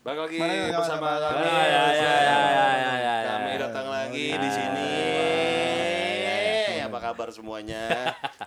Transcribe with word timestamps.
Balik 0.00 0.16
lagi 0.24 0.36
yang 0.40 0.72
bersama 0.72 1.12
mana, 1.12 1.28
kami. 1.28 1.44
mana? 1.44 1.60
Ya, 1.60 1.60
ya, 1.60 1.84
ya, 1.92 1.92
ya, 1.92 2.38
ya, 2.40 2.68
ya, 2.72 2.94
ya, 2.96 3.14
Kami 3.28 3.50
ya. 3.52 3.56
datang 3.60 3.86
lagi 3.86 4.26
Ya. 4.26 4.38
di 4.40 4.48
sini. 4.48 4.92
ya. 6.72 6.84
Apa 6.88 6.98
kabar 7.04 7.28
semuanya? 7.30 7.82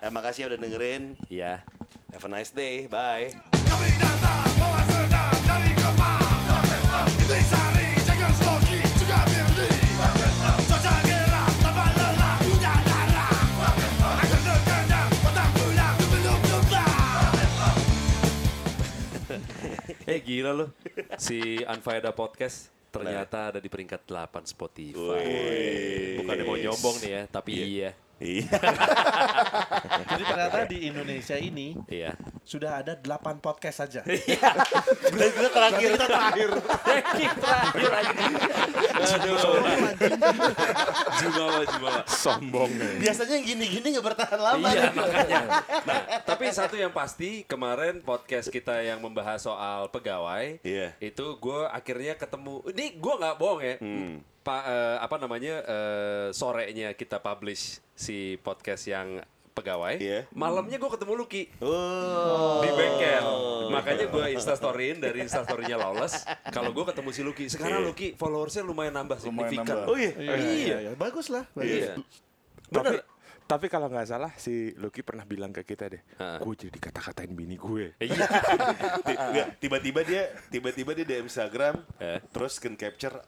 Terima 0.01 0.21
kasih 0.21 0.49
udah 0.49 0.57
dengerin. 0.57 1.13
Iya. 1.29 1.61
Have 2.09 2.25
a 2.25 2.29
nice 2.31 2.49
day. 2.49 2.89
Bye. 2.89 3.37
Kami 3.53 3.89
datang 3.95 4.49
bawa 4.57 4.81
sedang 4.83 5.37
dari 5.45 5.71
Kemang 5.77 6.41
Eh 20.11 20.19
gila 20.19 20.51
lu. 20.51 20.67
Si 21.15 21.63
Unfaida 21.63 22.11
Podcast 22.11 22.71
ternyata 22.93 23.49
ada 23.49 23.59
di 23.63 23.69
peringkat 23.71 24.05
8 24.05 24.45
Spotify. 24.45 25.23
Bukan 26.21 26.35
mau 26.45 26.57
nyombong 26.59 26.95
nih 27.01 27.11
ya, 27.11 27.21
tapi 27.25 27.51
iya. 27.57 27.91
Iya. 28.23 28.47
Jadi 30.09 30.23
ternyata 30.23 30.59
di 30.63 30.77
Indonesia 30.87 31.35
ini 31.35 31.75
Iya. 31.85 32.15
sudah 32.43 32.79
ada 32.79 32.95
8 32.95 33.43
podcast 33.43 33.83
saja. 33.83 34.01
Berarti 35.13 35.31
kita 35.35 35.49
terakhir. 35.51 35.89
Kita 35.93 36.05
terakhir. 36.07 36.49
Terakhir. 37.83 38.29
Aduh. 38.93 39.37
Jumawa, 41.19 41.61
jumawa. 41.65 42.01
Sombong 42.05 42.71
Biasanya 42.99 43.33
yang 43.37 43.45
gini-gini 43.45 43.87
nggak 43.93 44.05
bertahan 44.05 44.39
lama. 44.39 44.67
Iya 44.71 44.89
makanya. 44.91 45.39
Nah, 45.83 45.99
tapi 46.23 46.45
satu 46.49 46.75
yang 46.75 46.91
pasti 46.91 47.43
kemarin 47.43 47.99
podcast 47.99 48.47
kita 48.47 48.79
yang 48.81 49.03
membahas 49.03 49.43
soal 49.43 49.89
pegawai, 49.89 50.63
Iya. 50.63 50.95
itu 50.99 51.25
gue 51.37 51.59
akhirnya 51.67 52.15
ketemu. 52.15 52.63
Ini 52.71 52.85
gue 52.97 53.13
nggak 53.19 53.35
bohong 53.37 53.61
ya. 53.61 53.75
Hmm. 53.79 54.15
Pak 54.43 54.61
eh, 54.65 54.97
apa 54.99 55.15
namanya 55.17 55.63
eh, 55.63 56.27
sorenya 56.31 56.91
kita 56.93 57.17
publish 57.17 57.79
si 57.93 58.35
podcast 58.37 58.83
yang 58.85 59.23
pegawai. 59.53 60.01
Iya. 60.01 60.25
Malamnya 60.33 60.75
gue 60.75 60.91
ketemu 60.91 61.13
Lucky 61.15 61.45
Oh. 61.61 62.59
di 62.59 62.69
bengkel. 62.69 63.25
Makanya 63.69 64.05
gue 64.07 64.25
instastoryin 64.33 64.97
dari 64.97 65.21
instastorynya 65.21 65.77
Lawless. 65.77 66.25
Kalau 66.49 66.69
gue 66.69 66.83
ketemu 66.83 67.09
si 67.09 67.21
Lucky, 67.21 67.45
sekarang 67.47 67.81
Iya. 67.81 67.87
Lucky 67.87 68.07
followersnya 68.13 68.61
lumayan 68.61 68.91
nambah 68.93 69.21
Lumayan 69.23 69.53
signifikan. 69.53 69.85
nambah. 69.85 69.85
Oh 69.87 69.95
iya. 69.95 70.11
iya, 70.17 70.77
iya. 70.81 70.91
Bagus 70.93 71.29
lah. 71.29 71.45
Bagus. 71.53 71.69
Iya. 71.85 71.93
Tapi, 72.67 72.97
Bener. 72.97 73.05
tapi 73.45 73.65
kalau 73.69 73.87
nggak 73.87 74.07
salah 74.09 74.33
si 74.35 74.73
Lucky 74.73 75.05
pernah 75.05 75.21
bilang 75.21 75.53
ke 75.53 75.61
kita 75.61 75.85
deh, 75.85 76.01
gue 76.17 76.53
jadi 76.57 76.77
kata-katain 76.81 77.29
bini 77.29 77.53
gue. 77.53 77.93
Iya. 78.01 78.25
Ti- 79.05 79.19
nggak, 79.29 79.47
tiba-tiba 79.61 80.01
dia 80.01 80.23
tiba-tiba 80.49 80.91
dia 80.93 81.05
di 81.05 81.15
Instagram 81.21 81.77
Eh. 82.01 82.17
terus 82.27 82.57
screen 82.57 82.73
capture 82.73 83.21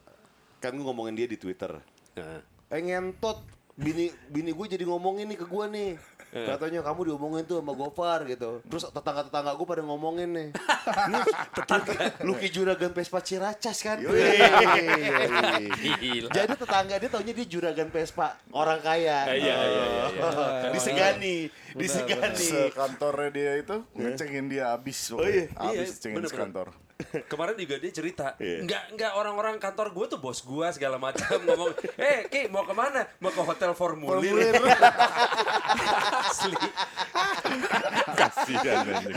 kan 0.60 0.72
gue 0.72 0.84
ngomongin 0.84 1.16
dia 1.16 1.28
di 1.28 1.38
Twitter. 1.38 1.72
Nah. 2.16 2.40
eh 2.72 2.82
ngentot. 2.82 3.38
Bini 3.76 4.08
bini 4.32 4.56
gue 4.56 4.66
jadi 4.72 4.88
ngomongin 4.88 5.28
nih 5.28 5.36
ke 5.36 5.44
gue 5.44 5.64
nih. 5.68 5.90
Katanya 6.32 6.80
kamu 6.80 7.12
diomongin 7.12 7.44
tuh 7.44 7.60
sama 7.60 7.76
Gopar 7.76 8.24
gitu. 8.24 8.64
Terus 8.64 8.88
tetangga-tetangga 8.88 9.52
gue 9.52 9.66
pada 9.68 9.84
ngomongin 9.84 10.28
nih. 10.32 10.48
Ini 11.12 11.20
tetangga. 11.54 11.92
Lucky 12.24 12.48
Juragan 12.48 12.92
Vespa 12.96 13.20
Ciracas 13.20 13.76
kan? 13.84 14.00
Gila. 14.00 14.16
jadi 16.32 16.54
tetangga 16.56 16.96
dia 16.96 17.10
taunya 17.12 17.32
dia 17.36 17.46
Juragan 17.46 17.92
Vespa 17.92 18.40
orang 18.48 18.80
kaya. 18.80 19.28
Eh, 19.32 19.44
iya, 19.44 19.54
iya, 19.60 19.68
iya, 19.68 20.04
iya. 20.08 20.70
disegani 20.72 21.36
disegani. 21.76 22.72
Sekantornya 22.72 23.28
dia 23.28 23.52
itu 23.60 23.76
ngecengin 23.92 24.48
dia 24.48 24.72
abis 24.72 25.12
Oh 25.12 25.20
iya, 25.20 25.52
abis 25.52 25.96
iya, 25.96 26.00
cengin 26.00 26.24
sekantor 26.24 26.72
Kemarin 27.30 27.56
juga 27.56 27.76
dia 27.76 27.92
cerita, 27.92 28.26
Iya. 28.40 28.64
nggak 28.64 28.84
nggak 28.96 29.12
orang-orang 29.14 29.60
kantor 29.60 29.92
gue 29.92 30.06
tuh 30.08 30.18
bos 30.18 30.40
gue 30.40 30.66
segala 30.72 30.96
macam 30.96 31.36
ngomong, 31.44 31.76
eh 32.00 32.24
Ki 32.26 32.48
mau 32.48 32.64
ke 32.64 32.72
mana? 32.72 33.04
Mau 33.20 33.28
ke 33.28 33.42
hotel 33.42 33.76
formulir. 33.76 34.56
Asli. 36.26 36.56
Kasihan 38.46 38.86
anjing. 38.86 39.10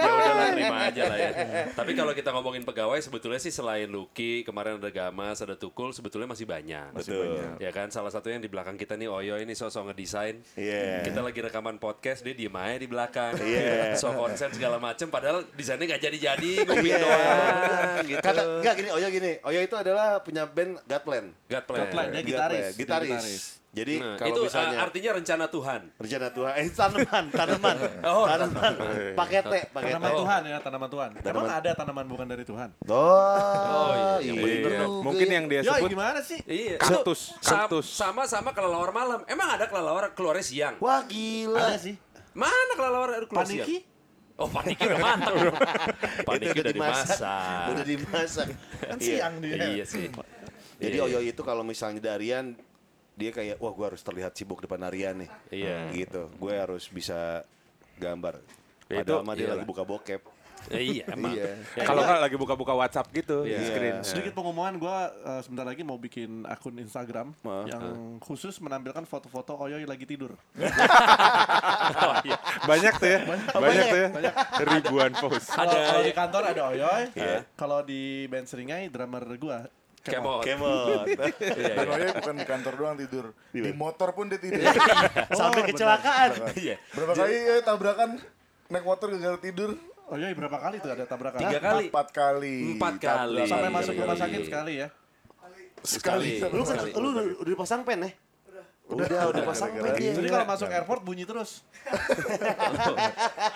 ya 0.00 0.10
udahlah 0.16 0.46
terima 0.56 0.76
aja 0.88 1.02
lah 1.12 1.18
ya. 1.20 1.30
Tapi 1.76 1.92
kalau 1.92 2.12
kita 2.16 2.30
ngomongin 2.32 2.64
pegawai 2.64 2.96
sebetulnya 3.04 3.36
sih 3.36 3.52
selain 3.52 3.92
Lucky, 3.92 4.42
kemarin 4.42 4.80
ada 4.80 4.88
Gamas, 4.88 5.44
ada 5.44 5.54
Tukul, 5.60 5.92
sebetulnya 5.92 6.24
masih 6.24 6.48
banyak. 6.48 6.96
Betul. 6.96 7.36
Ya 7.60 7.70
kan 7.70 7.92
salah 7.92 8.08
satu 8.08 8.32
yang 8.32 8.40
di 8.40 8.48
belakang 8.48 8.80
kita 8.80 8.96
nih 8.96 9.12
Oyo 9.12 9.36
ini 9.36 9.52
sosok 9.52 9.92
ngedesain. 9.92 10.40
Iya. 10.56 11.04
Kita 11.04 11.20
lagi 11.20 11.40
rekaman 11.44 11.76
podcast 11.76 12.24
dia 12.24 12.32
diem 12.32 12.56
aja 12.56 12.78
di 12.80 12.88
belakang. 12.88 13.36
Iya. 13.36 13.98
So 14.00 14.16
konsen 14.16 14.48
segala 14.56 14.80
macem 14.80 15.12
padahal 15.12 15.44
desainnya 15.52 15.96
nggak 15.96 16.02
jadi-jadi, 16.08 16.52
ngomongin 16.64 16.88
Iya. 16.90 16.98
doang 17.04 18.06
gitu. 18.08 18.22
Kata 18.24 18.40
enggak 18.62 18.74
gini, 18.80 18.88
Oyo 18.88 19.06
gini. 19.12 19.32
Oyo 19.44 19.60
itu 19.60 19.76
adalah 19.76 20.24
punya 20.24 20.48
band 20.48 20.80
Godplan. 20.88 21.24
God 21.50 21.64
plan. 21.68 21.78
God 21.84 21.88
plan, 21.92 22.06
dia 22.08 22.22
Godplan, 22.22 22.26
gitaris. 22.30 22.64
Iya, 22.64 22.78
gitaris. 22.78 23.59
Jadi 23.70 24.02
Nah, 24.02 24.18
kalau 24.18 24.34
itu 24.34 24.40
misalnya 24.44 24.76
uh, 24.76 24.84
artinya 24.84 25.10
rencana 25.14 25.44
Tuhan. 25.46 25.80
rencana 25.94 26.26
Tuhan, 26.28 26.52
eh 26.52 26.66
tanaman, 26.68 27.24
tanaman, 27.38 27.76
Oh, 28.02 28.26
tanaman, 28.26 28.72
pakai 29.22 29.40
teh, 29.40 29.62
pakai 29.70 29.90
Tanaman 29.94 30.10
teh. 30.10 30.18
Tuhan 30.18 30.40
ya, 30.44 30.56
tanaman 30.58 30.88
Tuhan. 30.90 31.08
Emang 31.12 31.22
Tanaman- 31.22 31.54
ada 31.54 31.70
tanaman 31.72 32.04
bukan 32.04 32.26
dari 32.26 32.42
Tuhan? 32.42 32.68
Oh, 32.84 33.94
iya, 33.94 34.10
iya, 34.18 34.26
yang 34.26 34.36
bener 34.36 34.50
Iya. 34.50 34.58
juga 34.82 35.04
Mungkin 35.06 35.22
ya. 35.24 35.32
yang 35.32 35.44
dia 35.46 35.60
Ya 35.60 35.72
sebut 35.72 35.86
gimana 35.88 36.18
sih? 36.20 36.38
Iya. 36.42 36.76
Kaktus, 36.76 37.20
kaktus. 37.38 37.86
Sama 37.86 38.26
sama 38.26 38.50
kelelawar 38.50 38.90
malam. 38.90 39.22
Emang 39.24 39.48
ada 39.48 39.64
kelelawar 39.64 40.10
keluarnya 40.10 40.42
siang? 40.42 40.74
Wah 40.78 41.06
gila. 41.06 41.62
Ada 41.64 41.78
sih. 41.80 41.94
Mana 42.32 42.72
kelelawar 42.74 43.08
keluar 43.24 43.46
siang? 43.46 43.62
Paniki? 43.62 43.86
Oh, 44.34 44.48
paniki 44.48 44.82
udah 44.82 44.98
matang. 44.98 45.34
paniki 46.28 46.48
Itu 46.48 46.60
udah 46.60 46.74
dimasak. 46.74 47.18
Udah 47.70 47.84
dimasak. 47.86 48.46
Kan 48.80 48.96
Iya. 48.96 49.06
siang 49.06 49.34
dia. 49.38 49.54
Iya 49.54 49.84
sih. 49.84 50.10
Jadi 50.76 50.96
Iya, 50.96 51.06
Oyo 51.06 51.20
itu 51.22 51.38
kalau 51.40 51.62
misalnya 51.62 52.02
Darian 52.02 52.58
dia 53.20 53.30
kayak 53.30 53.56
wah 53.56 53.70
gue 53.70 53.86
harus 53.86 54.00
terlihat 54.00 54.32
sibuk 54.32 54.58
depan 54.58 54.80
Arian 54.82 55.20
nih. 55.20 55.30
Iya. 55.52 55.76
Gitu. 55.92 56.32
Gue 56.34 56.56
harus 56.56 56.88
bisa 56.88 57.44
gambar. 57.94 58.40
Ya, 58.88 59.00
Padahal 59.00 59.04
itu 59.04 59.14
mah 59.22 59.34
dia 59.34 59.42
iyalah. 59.44 59.54
lagi 59.54 59.66
buka 59.68 59.84
bokep. 59.84 60.22
Eh, 60.68 61.00
iya, 61.00 61.04
emang. 61.16 61.32
Iya. 61.32 61.56
Eh, 61.72 61.84
kalau 61.84 62.00
gua- 62.00 62.08
nggak 62.10 62.20
lagi 62.20 62.36
buka-buka 62.36 62.74
WhatsApp 62.74 63.08
gitu 63.14 63.44
di 63.44 63.52
Iya. 63.54 63.64
screen. 63.64 63.96
Sedikit 64.02 64.32
pengumuman 64.34 64.76
gue 64.76 64.96
sebentar 65.40 65.64
lagi 65.64 65.80
mau 65.80 65.96
bikin 65.96 66.44
akun 66.44 66.76
Instagram 66.76 67.32
Wah. 67.40 67.64
yang 67.64 67.80
khusus 68.18 68.56
menampilkan 68.58 69.04
foto-foto 69.04 69.56
Oyoy 69.56 69.84
lagi 69.84 70.04
tidur. 70.04 70.36
Oh, 71.90 72.14
iya. 72.22 72.36
Banyak 72.62 72.94
tuh 72.96 73.08
ya, 73.08 73.18
banyak 73.50 73.84
tuh 73.86 73.98
ya, 74.00 74.08
ribuan 74.62 75.12
post. 75.12 75.48
Kalau 75.48 75.68
Ada- 75.70 75.86
kalau 75.86 76.02
di 76.02 76.12
kantor 76.12 76.42
ada 76.46 76.62
Oyoy, 76.68 77.02
Iya. 77.14 77.38
kalau 77.54 77.80
di 77.80 78.02
band 78.26 78.46
Seringai 78.46 78.88
drummer 78.88 79.24
gue. 79.26 79.58
Kemot. 80.00 80.40
Kemot. 80.42 81.04
Iya, 81.60 81.76
dan 81.76 81.86
iya. 81.86 81.92
Oya 81.92 82.10
bukan 82.16 82.34
di 82.36 82.46
kantor 82.48 82.74
doang 82.76 82.96
tidur 82.96 83.24
di 83.52 83.60
motor 83.72 84.08
pun 84.16 84.32
dia 84.32 84.40
tidur 84.40 84.64
Sampai 85.38 85.68
kecelakaan. 85.68 86.28
Iya. 86.56 86.76
berapa 86.92 87.12
kali 87.12 87.34
ya 87.36 87.56
tabrakan 87.60 88.10
naik 88.68 88.84
motor 88.84 89.06
gara-gara 89.12 89.38
tidur 89.38 89.76
Oyoy 90.10 90.34
berapa 90.34 90.58
kali 90.58 90.82
tuh 90.82 90.90
ada 90.90 91.06
tabrakan? 91.06 91.38
Tiga 91.38 91.58
kali. 91.62 91.86
empat 91.86 92.08
kali 92.10 92.56
Empat 92.74 92.94
kali. 92.98 93.46
Sampai 93.46 93.70
Iya, 93.70 93.76
masuk 93.78 93.92
iya, 93.94 94.02
rumah 94.02 94.16
iya. 94.16 94.22
sakit 94.26 94.40
sekali 94.42 94.72
ya. 94.74 94.88
Sekali. 95.80 96.30
Lu 96.42 96.62
kan 96.66 96.76
Sekali. 96.76 96.90
lu 96.98 97.08
udah, 97.14 97.24
udah 97.40 97.50
dipasang 97.54 97.80
pen 97.86 98.00
ya? 98.04 98.10
Udah, 98.90 99.30
udah, 99.30 99.42
pasang 99.46 99.70
pen 99.70 99.94
dia. 99.94 100.10
Jadi 100.10 100.28
kalau 100.28 100.46
masuk 100.50 100.68
airport 100.68 101.00
bunyi 101.06 101.22
terus. 101.22 101.62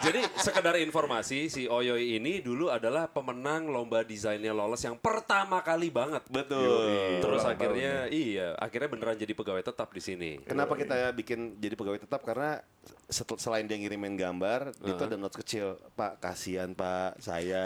Jadi 0.06 0.20
sekedar 0.38 0.78
informasi 0.78 1.50
si 1.50 1.66
Oyoy 1.66 2.18
ini 2.22 2.38
dulu 2.38 2.70
adalah 2.70 3.10
pemenang 3.10 3.66
lomba 3.66 4.06
desainnya 4.06 4.54
lolos 4.54 4.80
yang 4.86 4.94
pertama 4.94 5.58
kali 5.66 5.90
banget. 5.90 6.22
Betul. 6.30 7.18
Terus 7.18 7.42
akhirnya 7.42 8.06
iya, 8.08 8.54
akhirnya 8.62 8.88
beneran 8.90 9.18
jadi 9.18 9.34
pegawai 9.34 9.62
tetap 9.66 9.90
di 9.90 10.02
sini. 10.02 10.30
Kenapa 10.46 10.78
kita 10.78 11.10
bikin 11.10 11.58
jadi 11.58 11.74
pegawai 11.74 11.98
tetap? 11.98 12.22
Karena 12.22 12.62
setel- 13.06 13.38
selain 13.38 13.64
dia 13.64 13.76
ngirimin 13.76 14.14
gambar, 14.14 14.74
itu 14.80 15.02
ada 15.02 15.16
notes 15.16 15.38
kecil. 15.38 15.76
Pak, 15.94 16.18
kasihan 16.18 16.72
Pak, 16.72 17.20
saya. 17.20 17.62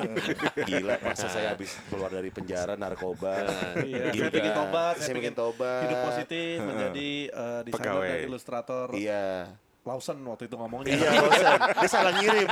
Gila, 0.68 0.98
masa 1.00 1.26
saya 1.28 1.52
habis 1.54 1.76
keluar 1.86 2.10
dari 2.10 2.28
penjara 2.28 2.74
narkoba. 2.74 3.46
Iya, 3.82 4.10
Gini 4.10 4.26
saya 4.26 4.34
bikin 4.34 4.52
tobat, 4.52 4.94
Saya 4.98 5.14
bikin 5.14 5.34
tobat. 5.34 5.82
Hidup 5.86 5.98
positif 6.10 6.56
menjadi 6.60 7.10
eh, 7.28 7.60
desainer 7.64 8.02
dan 8.02 8.20
ilustrator. 8.26 8.86
Iya. 8.92 9.26
Lawson 9.80 10.20
waktu 10.28 10.44
itu 10.44 10.56
ngomongnya. 10.60 10.92
Iya, 10.92 11.08
Lawson. 11.24 11.58
Dia 11.80 11.88
salah 11.88 12.12
ngirim. 12.20 12.48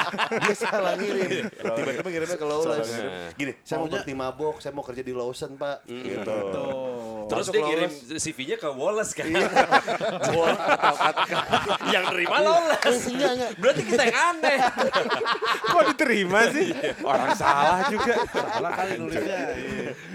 Dia 0.49 0.57
salah 0.57 0.93
ngirim. 0.97 1.45
Tiba-tiba 1.53 2.09
ngirimnya 2.09 2.39
ke 2.41 2.47
Lawson. 2.49 2.81
Gini, 3.37 3.53
saya 3.61 3.77
mau 3.85 3.89
berhenti 3.93 4.15
mabok, 4.17 4.57
saya 4.65 4.73
mau 4.73 4.81
kerja 4.81 5.05
di 5.05 5.13
Lawson, 5.13 5.61
Pak. 5.61 5.85
Gitu. 5.85 6.25
Tuh. 6.25 7.08
Terus 7.29 7.47
Masuk 7.49 7.55
dia 7.55 7.65
kirim 7.69 7.91
CV-nya 8.17 8.57
ke 8.57 8.69
Wallace 8.73 9.13
kan. 9.13 9.29
Kata-kata. 10.19 11.93
yang 11.93 12.05
nerima 12.09 12.37
Wallace. 12.41 13.05
Enggak, 13.09 13.31
enggak. 13.37 13.51
Berarti 13.61 13.83
kita 13.85 14.03
yang 14.09 14.19
aneh. 14.33 14.59
Kok 15.73 15.83
diterima 15.93 16.41
sih? 16.51 16.69
Orang 17.05 17.33
salah 17.37 17.85
juga. 17.93 18.15
Salah 18.33 18.73
kali 18.73 18.93
nulisnya. 18.97 19.41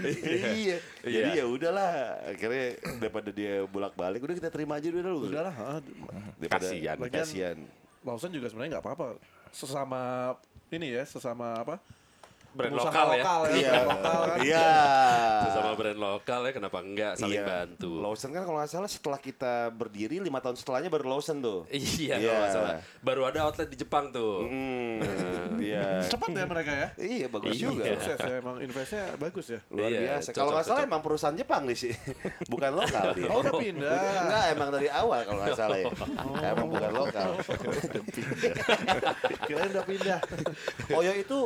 Iya. 0.02 0.76
Iya. 1.04 1.22
Jadi 1.22 1.30
ya 1.38 1.44
udahlah, 1.46 1.90
akhirnya 2.26 2.66
daripada 2.98 3.30
dia 3.30 3.62
bolak-balik, 3.68 4.20
udah 4.24 4.34
kita 4.34 4.50
terima 4.50 4.80
aja 4.80 4.88
dulu. 4.90 5.30
Udahlah, 5.30 5.54
ah. 5.54 5.80
Lagian- 6.40 7.10
kasihan. 7.12 7.58
Lawson 8.04 8.30
juga 8.34 8.52
sebenarnya 8.52 8.78
nggak 8.78 8.84
apa-apa. 8.84 9.16
Sesama 9.54 10.34
ini 10.68 10.92
ya, 10.92 11.06
sesama 11.06 11.56
apa? 11.56 11.78
Brand 12.54 12.72
lokal 12.72 13.06
ya. 13.10 13.14
lokal 13.18 13.40
ya, 13.42 13.52
Iya. 13.52 13.68
brand 13.68 13.88
lokal 13.90 14.18
kan. 14.24 14.36
Iya. 14.40 14.68
Sesama 15.44 15.70
brand 15.74 15.98
lokal 16.00 16.40
ya 16.40 16.50
kenapa 16.52 16.76
enggak 16.80 17.12
saling 17.14 17.34
Iya. 17.34 17.44
bantu. 17.44 17.90
Lawson 17.98 18.30
kan 18.30 18.42
kalau 18.42 18.56
nggak 18.56 18.70
salah 18.70 18.86
setelah 18.86 19.18
kita 19.18 19.52
berdiri 19.70 20.16
lima 20.18 20.38
tahun 20.38 20.54
setelahnya 20.54 20.88
baru 20.88 21.04
Lawson 21.08 21.36
tuh. 21.38 21.58
Iya, 21.68 22.14
Iya. 22.14 22.16
kalau 22.20 22.38
nggak 22.40 22.52
salah. 22.52 22.70
Baru 23.00 23.20
ada 23.24 23.38
outlet 23.42 23.66
di 23.66 23.76
Jepang 23.76 24.08
tuh. 24.08 24.44
Hmm, 24.44 24.98
iya. 25.58 26.00
Cepat 26.06 26.28
ya 26.30 26.44
mereka 26.44 26.70
ya. 26.72 26.88
Iya 26.96 27.26
bagus 27.28 27.52
Iya. 27.52 27.60
juga. 27.64 27.82
Sukses 27.94 28.18
ya, 28.20 28.34
emang 28.38 28.56
investnya 28.58 29.02
bagus 29.16 29.46
ya. 29.48 29.58
Luar 29.68 29.88
Iya, 29.88 29.98
biasa. 30.00 30.28
Kalau 30.30 30.50
nggak 30.52 30.64
salah 30.64 30.82
emang 30.82 31.00
perusahaan 31.00 31.34
Jepang 31.34 31.62
nih 31.66 31.76
sih, 31.76 31.92
bukan 32.52 32.70
lokal 32.72 33.12
dia. 33.12 33.28
Oh 33.28 33.38
udah 33.40 33.52
pindah. 33.52 33.98
Enggak, 34.22 34.44
emang 34.52 34.68
dari 34.70 34.88
awal 34.88 35.18
kalau 35.22 35.38
nggak 35.42 35.56
salah 35.58 35.76
ya. 35.76 35.88
Emang 36.46 36.66
bukan 36.68 36.90
lokal. 36.92 37.28
Kirain 39.44 39.68
udah 39.70 39.84
pindah. 39.84 40.18
Oyo 40.90 41.12
itu 41.14 41.38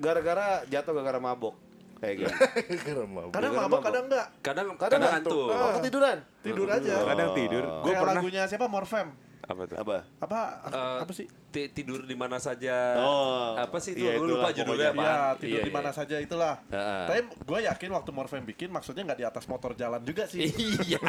gara-gara 0.00 0.46
jatuh 0.66 0.92
gara-gara 0.92 1.20
mabok. 1.20 1.54
Kayak 2.00 2.14
gitu. 2.18 2.32
Keren 2.88 3.06
mabuk. 3.06 3.30
Kadang 3.30 3.52
mabok, 3.52 3.68
mabok. 3.68 3.80
kadang 3.84 4.04
enggak. 4.08 4.26
Kadang 4.40 4.66
Kadang 4.72 4.78
kadang 4.96 5.00
ngantuk. 5.14 5.46
Oh, 5.46 5.70
ketiduran. 5.76 6.18
Tidur 6.40 6.66
aja. 6.66 6.94
Kadang 7.04 7.28
tidur. 7.34 7.64
Gue 7.84 7.92
pernah 7.92 8.14
lagunya 8.16 8.42
siapa 8.44 8.66
Morfem? 8.66 9.08
apa 9.42 9.66
tuh? 9.66 9.76
Apa? 9.76 9.96
Apa 10.22 10.40
Eh, 10.70 10.98
apa 11.02 11.10
sih? 11.10 11.26
ti- 11.50 11.66
tidur 11.68 12.06
di 12.06 12.14
mana 12.14 12.38
saja. 12.38 12.94
Oh, 12.96 13.58
apa 13.58 13.82
sih 13.82 13.92
itu? 13.92 14.06
iya, 14.06 14.14
Gue 14.14 14.30
lupa 14.30 14.46
itulah 14.46 14.52
judulnya 14.54 14.90
apa. 14.94 15.02
Ya, 15.02 15.18
tidur 15.34 15.60
di 15.60 15.74
mana 15.74 15.90
saja 15.90 16.16
itulah. 16.16 16.54
Heeh. 16.70 17.02
Tapi 17.04 17.20
gue 17.42 17.58
yakin 17.66 17.90
waktu 17.90 18.10
Morfem 18.12 18.46
bikin 18.46 18.70
maksudnya 18.70 19.02
nggak 19.02 19.18
di 19.18 19.26
atas 19.26 19.44
motor 19.44 19.74
jalan 19.74 19.98
juga 20.00 20.24
sih. 20.24 20.46
Iya. 20.86 21.02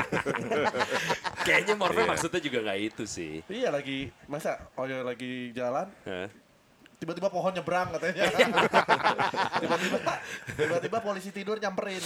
Kayaknya 1.41 1.73
Morfem 1.75 2.05
maksudnya 2.05 2.41
juga 2.41 2.59
nggak 2.61 2.79
itu 2.81 3.03
sih. 3.05 3.33
iya 3.45 3.69
lagi 3.69 4.09
masa 4.25 4.57
Oyo 4.73 5.01
lagi 5.01 5.49
jalan 5.51 5.85
Hah? 6.03 6.27
Tiba-tiba 7.01 7.33
pohon 7.33 7.49
nyebrang 7.49 7.89
katanya. 7.97 8.29
tiba-tiba 9.65 9.97
tiba-tiba 10.53 10.97
polisi 11.01 11.33
tidur 11.33 11.57
nyamperin. 11.57 11.97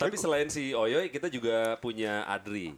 Tapi 0.00 0.14
selain 0.16 0.48
si 0.48 0.72
Oyoy, 0.72 1.12
kita 1.12 1.28
juga 1.28 1.76
punya 1.78 2.24
Adri. 2.24 2.72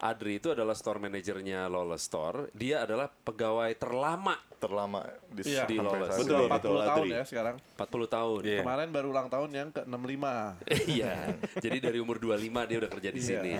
Adri 0.00 0.40
itu 0.40 0.48
adalah 0.48 0.72
store 0.72 0.96
manajernya 0.96 1.68
Lawless 1.68 2.08
Store. 2.08 2.48
Dia 2.56 2.88
adalah 2.88 3.10
pegawai 3.10 3.68
terlama 3.76 4.32
terlama 4.56 5.04
di 5.28 5.44
Iya. 5.44 5.64
Di 5.68 5.76
saat 5.76 6.20
Betul, 6.20 6.44
ini. 6.44 6.48
40 6.48 6.56
betul, 6.56 6.76
tahun 6.80 6.88
Adri. 7.04 7.10
ya 7.12 7.22
sekarang. 7.28 7.56
40 7.76 8.06
tahun. 8.08 8.40
Iya. 8.44 8.60
Kemarin 8.64 8.88
baru 8.92 9.06
ulang 9.12 9.28
tahun 9.28 9.50
yang 9.52 9.68
ke-65. 9.72 10.24
Iya. 10.96 11.14
Jadi 11.60 11.78
dari 11.80 11.98
umur 12.00 12.16
25 12.16 12.68
dia 12.68 12.76
udah 12.80 12.90
kerja 12.92 13.10
di 13.12 13.20
Iya. 13.20 13.28
sini. 13.28 13.52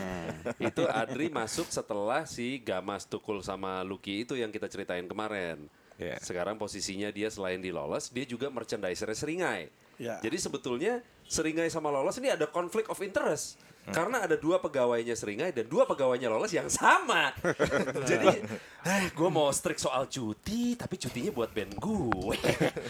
Itu 0.60 0.82
Adri 0.88 1.26
masuk 1.28 1.68
setelah 1.68 2.24
si 2.24 2.60
Gamas 2.60 3.04
Tukul 3.04 3.44
sama 3.44 3.84
Lucky 3.84 4.24
itu 4.24 4.32
yang 4.32 4.48
kita 4.48 4.64
ceritain 4.68 5.04
kemarin. 5.04 5.68
Iya. 6.00 6.16
Sekarang 6.24 6.56
posisinya 6.56 7.12
dia 7.12 7.28
selain 7.28 7.60
di 7.60 7.68
Lawless, 7.68 8.08
dia 8.08 8.24
juga 8.24 8.48
merchandiser 8.48 9.12
Seringai. 9.12 9.68
Iya. 10.00 10.16
Jadi 10.24 10.36
sebetulnya 10.40 11.04
Seringai 11.30 11.70
sama 11.70 11.94
Lawless 11.94 12.18
ini 12.18 12.34
ada 12.34 12.50
conflict 12.50 12.90
of 12.90 12.98
interest. 12.98 13.62
Karena 13.90 14.22
ada 14.22 14.36
dua 14.38 14.58
pegawainya 14.62 15.14
Seringai 15.18 15.50
dan 15.54 15.66
dua 15.66 15.86
pegawainya 15.86 16.30
Lawless 16.30 16.54
yang 16.54 16.66
sama. 16.70 17.34
Jadi, 18.10 18.28
eh, 18.86 19.04
gue 19.10 19.28
mau 19.30 19.50
strict 19.50 19.82
soal 19.82 20.06
cuti, 20.06 20.74
tapi 20.74 20.94
cutinya 20.98 21.30
buat 21.34 21.50
band 21.50 21.74
gue. 21.78 22.38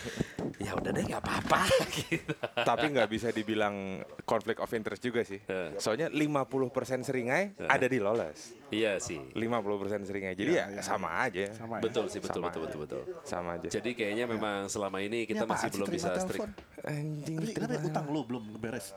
ya 0.64 0.76
udah 0.76 0.90
deh, 0.92 1.04
nggak 1.04 1.22
apa-apa. 1.24 1.60
gitu. 1.88 2.32
Tapi 2.68 2.92
nggak 2.92 3.08
bisa 3.08 3.32
dibilang 3.32 4.04
conflict 4.28 4.60
of 4.60 4.68
interest 4.76 5.00
juga 5.00 5.24
sih. 5.24 5.40
Eh. 5.40 5.78
Soalnya 5.80 6.12
50% 6.12 7.06
seringai 7.06 7.56
ada 7.64 7.86
di 7.88 7.96
Lawless. 7.96 8.68
Iya 8.68 9.00
sih. 9.00 9.18
50% 9.32 10.04
seringai. 10.04 10.36
Jadi 10.36 10.52
ya, 10.52 10.68
sama 10.84 11.24
aja. 11.24 11.48
Sama 11.56 11.80
ya. 11.80 11.82
Betul 11.88 12.12
sih, 12.12 12.20
betul, 12.20 12.44
Sama 12.44 12.52
betul, 12.52 12.60
aja. 12.60 12.66
betul, 12.68 12.80
betul. 12.84 13.02
Sama 13.24 13.48
aja. 13.56 13.68
Jadi 13.72 13.90
kayaknya 13.96 14.24
memang 14.28 14.68
selama 14.68 15.00
ini 15.00 15.24
kita 15.24 15.48
Ini 15.48 15.50
masih 15.50 15.68
belum 15.74 15.88
bisa 15.88 16.08
strict. 16.20 16.50
Anjing. 16.84 17.56
Kenapa 17.56 17.76
ya 17.76 17.80
utang 17.88 18.06
lu 18.12 18.20
belum 18.30 18.62
beres? 18.62 18.94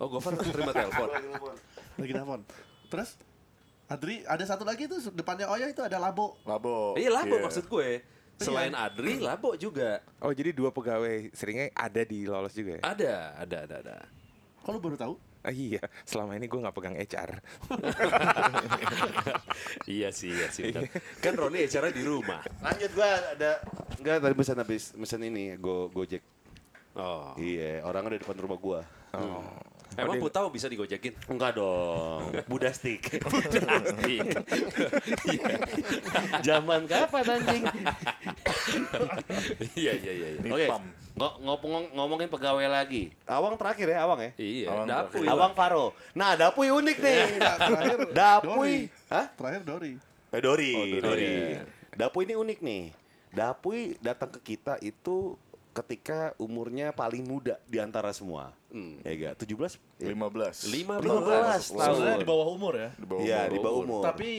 Oh, 0.00 0.08
Gofar 0.08 0.32
terima 0.40 0.72
telepon. 0.72 1.08
Lagi 2.00 2.12
telepon. 2.16 2.40
Terus 2.88 3.20
Adri 3.84 4.24
ada 4.24 4.40
satu 4.48 4.64
lagi 4.64 4.88
tuh 4.88 5.12
depannya 5.12 5.44
Oyo 5.52 5.68
itu 5.68 5.84
ada 5.84 6.00
labo. 6.00 6.40
Labo. 6.48 6.96
Iya, 6.96 7.12
Labo 7.12 7.36
Iya. 7.36 7.44
maksud 7.44 7.68
gue. 7.68 8.00
Selain 8.40 8.72
Adri, 8.72 9.20
Labo 9.20 9.52
juga. 9.60 10.00
Oh 10.24 10.32
jadi 10.32 10.56
dua 10.56 10.72
pegawai 10.72 11.28
seringai 11.36 11.68
ada 11.76 12.00
di 12.00 12.24
Lawless 12.24 12.56
juga 12.56 12.80
ya? 12.80 12.82
Ada, 12.88 13.14
ada, 13.36 13.56
ada, 13.68 13.76
ada. 13.84 13.96
Kalau 14.64 14.80
baru 14.80 14.96
tahu? 14.96 15.14
Ah, 15.40 15.52
iya, 15.52 15.80
selama 16.04 16.36
ini 16.36 16.48
gue 16.48 16.60
nggak 16.60 16.72
pegang 16.72 16.96
HR. 16.96 17.30
iya 19.88 20.08
sih, 20.12 20.32
iya 20.32 20.48
sih. 20.48 20.68
benar. 20.68 20.88
Kan 21.20 21.32
Roni 21.36 21.64
acara 21.64 21.88
di 21.88 22.00
rumah. 22.00 22.40
Lanjut 22.60 22.90
gua 22.92 23.08
ada 23.36 23.60
enggak 23.96 24.16
tadi 24.20 24.34
pesan 24.36 24.56
habis 24.56 24.82
pesan 24.92 25.20
ini 25.24 25.56
Go 25.56 25.88
Gojek. 25.88 26.20
Oh. 26.92 27.32
Iya, 27.34 27.82
orang 27.82 28.04
ada 28.04 28.14
di 28.14 28.20
depan 28.20 28.36
rumah 28.36 28.56
gua. 28.56 28.80
Oh. 29.12 29.44
Emang 29.92 30.18
Putau 30.18 30.48
bisa 30.48 30.64
digojekin? 30.64 31.12
Enggak 31.26 31.54
dong. 31.54 32.30
Budastik. 32.50 33.18
Budastik. 33.26 34.22
Zaman 36.46 36.86
kapan 36.86 37.24
anjing? 37.28 37.64
Iya, 39.74 39.92
iya, 39.94 40.12
iya. 40.12 40.28
iya. 40.36 40.40
Oke. 40.46 40.66
Ngo- 41.10 41.36
ngomong- 41.42 41.90
ngomongin 41.92 42.28
pegawai 42.30 42.64
lagi. 42.64 43.10
Awang 43.26 43.58
terakhir 43.58 43.90
ya, 43.90 43.98
Awang 44.00 44.20
ya? 44.22 44.30
Iya, 44.38 44.66
Awang 44.70 44.86
Dapuy. 44.86 45.10
terakhir. 45.12 45.30
Awang 45.34 45.52
Faro. 45.52 45.84
Nah, 46.14 46.30
Dapuy 46.34 46.68
unik 46.70 46.96
nih. 46.96 47.20
Terakhir 47.36 47.98
Dapuy. 48.10 48.48
Dori. 48.48 48.78
Hah? 49.10 49.26
Terakhir 49.28 49.62
Dori. 49.66 49.92
Eh, 50.30 50.40
Dori, 50.40 50.70
Oh, 50.72 50.84
Dori. 50.86 51.00
Dori. 51.02 51.26
Iya. 51.26 51.60
Dapuy 51.92 52.22
ini 52.24 52.34
unik 52.38 52.58
nih. 52.62 52.82
Dapuy 53.30 53.78
datang 53.98 54.30
ke 54.30 54.40
kita 54.54 54.78
itu 54.80 55.34
ketika 55.70 56.34
umurnya 56.36 56.90
paling 56.90 57.22
muda 57.22 57.58
di 57.64 57.78
antara 57.78 58.10
semua. 58.10 58.50
Hmm. 58.68 58.98
Ya 59.02 59.10
enggak? 59.12 59.34
17? 59.40 59.78
15. 59.98 60.66
15 60.66 61.70
tahun. 61.70 61.94
Sebenarnya 61.94 62.18
di 62.18 62.28
bawah 62.28 62.46
umur 62.48 62.72
ya. 62.74 62.90
Di 62.92 63.06
bawah 63.06 63.22
Iya, 63.22 63.38
umur. 63.40 63.50
di 63.50 63.58
bawah 63.58 63.78
umur. 63.80 64.02
Tapi 64.02 64.30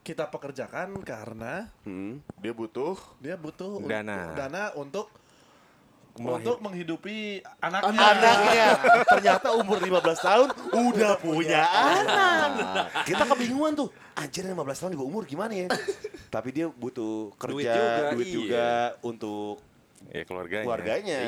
kita 0.00 0.24
pekerjakan 0.26 1.02
karena 1.02 1.66
Hmm. 1.82 2.22
Dia 2.38 2.52
butuh 2.52 2.94
dia 3.18 3.34
butuh 3.34 3.82
Dana. 3.82 4.34
dana 4.34 4.70
untuk 4.74 5.10
Melahir- 6.16 6.32
untuk 6.40 6.56
menghidupi 6.62 7.16
anaknya. 7.60 8.00
Anaknya 8.08 8.66
ternyata 9.04 9.48
umur 9.52 9.76
15 9.76 10.16
tahun 10.16 10.48
udah 10.72 11.12
punya 11.20 11.60
anak. 11.60 13.04
Kita 13.04 13.22
kebingungan 13.26 13.76
tuh. 13.76 13.88
Anjir 14.16 14.48
15 14.48 14.56
tahun 14.80 14.90
di 14.90 14.98
bawah 14.98 15.10
umur 15.10 15.28
gimana 15.28 15.52
ya? 15.52 15.68
Tapi 16.26 16.48
dia 16.50 16.66
butuh 16.66 17.36
Duit 17.36 17.68
kerja, 17.68 17.72
juga, 17.76 18.08
duit 18.16 18.26
iya. 18.26 18.32
juga 18.32 18.66
untuk 19.04 19.60
Ya 20.08 20.22
keluarganya. 20.22 20.64
keluarganya. 20.64 21.18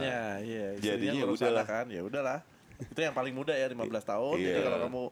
Ya, 0.00 0.22
iya. 0.40 0.66
Jadinya 0.78 1.12
ngurus 1.22 1.40
udahlah. 1.40 1.62
anak 1.62 1.66
kan, 1.68 1.86
ya 1.88 2.00
udahlah. 2.02 2.38
Itu 2.74 3.00
yang 3.00 3.14
paling 3.14 3.34
muda 3.34 3.52
ya 3.52 3.66
15 3.68 4.02
tahun. 4.02 4.36
Jadi 4.36 4.50
Iya. 4.50 4.64
kalau 4.64 4.78
kamu 4.84 5.02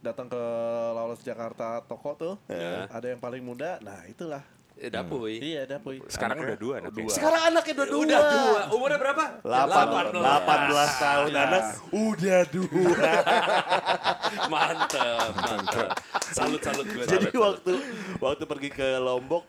datang 0.00 0.26
ke 0.28 0.42
Lawless 0.94 1.22
Jakarta 1.22 1.80
toko 1.82 2.10
tuh, 2.14 2.34
Iya. 2.46 2.86
ada 2.88 3.06
yang 3.08 3.18
paling 3.18 3.42
muda. 3.42 3.80
Nah, 3.80 4.04
itulah. 4.04 4.44
Eh, 4.74 4.90
Dapuy. 4.90 5.38
Iya, 5.38 5.70
ada 5.70 5.78
Puy. 5.78 6.02
Sekarang 6.10 6.42
udah 6.42 6.58
dua 6.58 6.82
anaknya. 6.82 7.06
Sekarang 7.06 7.42
anaknya 7.46 7.72
udah 7.78 7.86
dua. 7.86 8.00
Udah 8.02 8.20
dua. 8.26 8.60
Umurnya 8.74 8.98
berapa? 8.98 9.24
8, 9.46 10.04
18 10.18 10.90
tahun 10.98 11.28
Ya. 11.30 11.42
anak 11.46 11.62
udah 11.94 12.40
dua. 12.50 13.10
Mantep, 14.50 15.30
mantep. 15.38 15.88
Salut, 16.34 16.58
salut 16.58 16.86
gue. 16.90 17.04
Jadi 17.06 17.30
salut, 17.30 17.30
salut. 17.30 17.44
waktu 17.46 17.72
waktu 18.18 18.44
pergi 18.44 18.68
ke 18.70 18.88
Lombok 18.98 19.46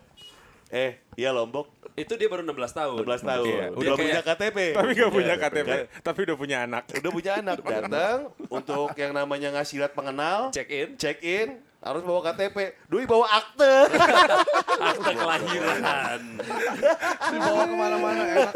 eh 0.68 0.98
iya 1.14 1.30
Lombok 1.30 1.70
Itu 1.94 2.12
dia 2.14 2.28
baru 2.28 2.44
16 2.44 2.76
tahun. 2.76 2.96
12 3.00 3.24
tahun. 3.24 3.46
Iya, 3.48 3.66
udah 3.72 3.80
dia 3.80 3.92
punya 3.96 4.20
kayak- 4.20 4.26
KTP. 4.36 4.58
Tapi 4.70 4.90
nggak 4.92 5.10
punya 5.10 5.32
Iya, 5.32 5.40
KTP, 5.40 5.64
kan? 5.66 5.84
tapi 6.04 6.18
udah 6.22 6.36
punya 6.36 6.56
anak. 6.60 6.82
Udah 6.92 7.10
punya 7.10 7.32
anak 7.34 7.56
datang 7.58 8.18
untuk 8.60 8.88
yang 8.94 9.12
namanya 9.12 9.48
ngasih 9.50 9.80
lihat 9.80 9.92
pengenal, 9.92 10.52
Check 10.52 10.68
in. 10.68 10.88
check 11.00 11.18
in 11.20 11.56
harus 11.86 12.02
bawa 12.02 12.20
KTP. 12.24 12.56
Doi 12.86 13.04
bawa 13.04 13.26
akte. 13.32 13.74
Akte 14.76 15.12
kelahiran. 15.14 16.22
Dibawa 17.26 17.62
ke 17.62 17.74
mana-mana 17.74 18.22
enak. 18.26 18.54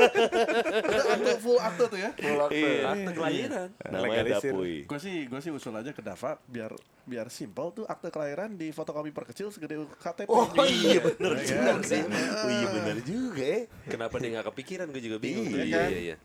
Itu 0.77 1.03
akte 1.07 1.33
full 1.39 1.59
akte 1.59 1.85
tuh 1.87 1.99
ya. 1.99 2.11
Iya. 2.51 2.77
Akte 2.89 3.11
kelahiran. 3.15 3.69
Namanya. 3.87 4.23
Dapuy. 4.37 4.85
Gue 4.85 4.99
sih, 4.99 5.25
gue 5.25 5.41
sih 5.41 5.51
usul 5.51 5.73
aja 5.73 5.91
ke 5.91 6.03
Dava 6.03 6.37
biar 6.45 6.75
biar 7.01 7.27
simpel 7.27 7.73
tuh 7.73 7.85
akte 7.85 8.07
kelahiran 8.09 8.55
di 8.55 8.71
fotokopi 8.71 9.11
perkecil 9.11 9.51
segede 9.51 9.79
KTP. 9.97 10.27
Oh 10.27 10.47
iya 10.61 10.99
bener 11.01 11.33
Iya 11.37 11.47
juga 11.49 11.71
kan? 11.73 11.79
sih. 11.83 12.03
Oh 12.05 12.51
iya 12.51 12.67
bener 12.69 12.97
juga 13.01 13.43
ya. 13.43 13.61
Kenapa 13.87 14.15
dia 14.19 14.29
nggak 14.33 14.47
kepikiran? 14.51 14.87
Gue 14.91 15.03
juga 15.03 15.17
bingung. 15.19 15.47
Iya, 15.49 15.65
Iya, 15.65 15.79
kan? 15.79 15.91
iya, 15.91 16.01
iya. 16.05 16.17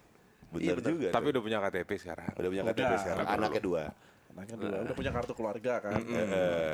Bener 0.46 0.78
juga. 0.80 1.08
Tapi 1.10 1.26
udah 1.30 1.42
punya 1.42 1.58
KTP 1.60 1.90
sekarang. 1.98 2.30
udah 2.34 2.50
punya 2.50 2.64
KTP 2.66 2.92
sekarang. 3.02 3.26
Anaknya 3.26 3.62
dua. 3.62 3.84
Anaknya 4.36 4.56
dua, 4.60 4.78
udah 4.84 4.92
punya 4.94 5.12
kartu 5.12 5.32
keluarga 5.32 5.74
kan. 5.80 5.96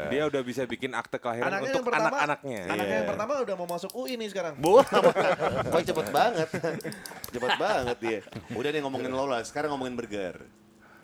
Dia 0.09 0.23
udah 0.25 0.41
bisa 0.41 0.65
bikin 0.65 0.91
akte 0.91 1.15
kelahiran 1.15 1.45
Anaknya 1.47 1.61
untuk 1.67 1.77
yang 1.77 1.85
pertama, 1.85 2.07
anak-anaknya. 2.09 2.61
Anaknya 2.65 2.81
Iya. 2.83 2.97
yang 2.97 3.07
pertama 3.07 3.31
udah 3.37 3.55
mau 3.55 3.67
masuk 3.69 3.91
UI 3.93 4.13
nih 4.17 4.29
sekarang. 4.29 4.53
Boh, 4.57 4.81
kok 5.71 5.81
cepet 5.83 6.07
banget. 6.09 6.49
cepet 7.29 7.51
banget 7.55 7.97
dia. 7.99 8.19
Udah 8.51 8.69
nih 8.71 8.81
ngomongin 8.81 9.11
Lola, 9.11 9.39
sekarang 9.41 9.69
ngomongin 9.69 9.93
burger. 9.93 10.41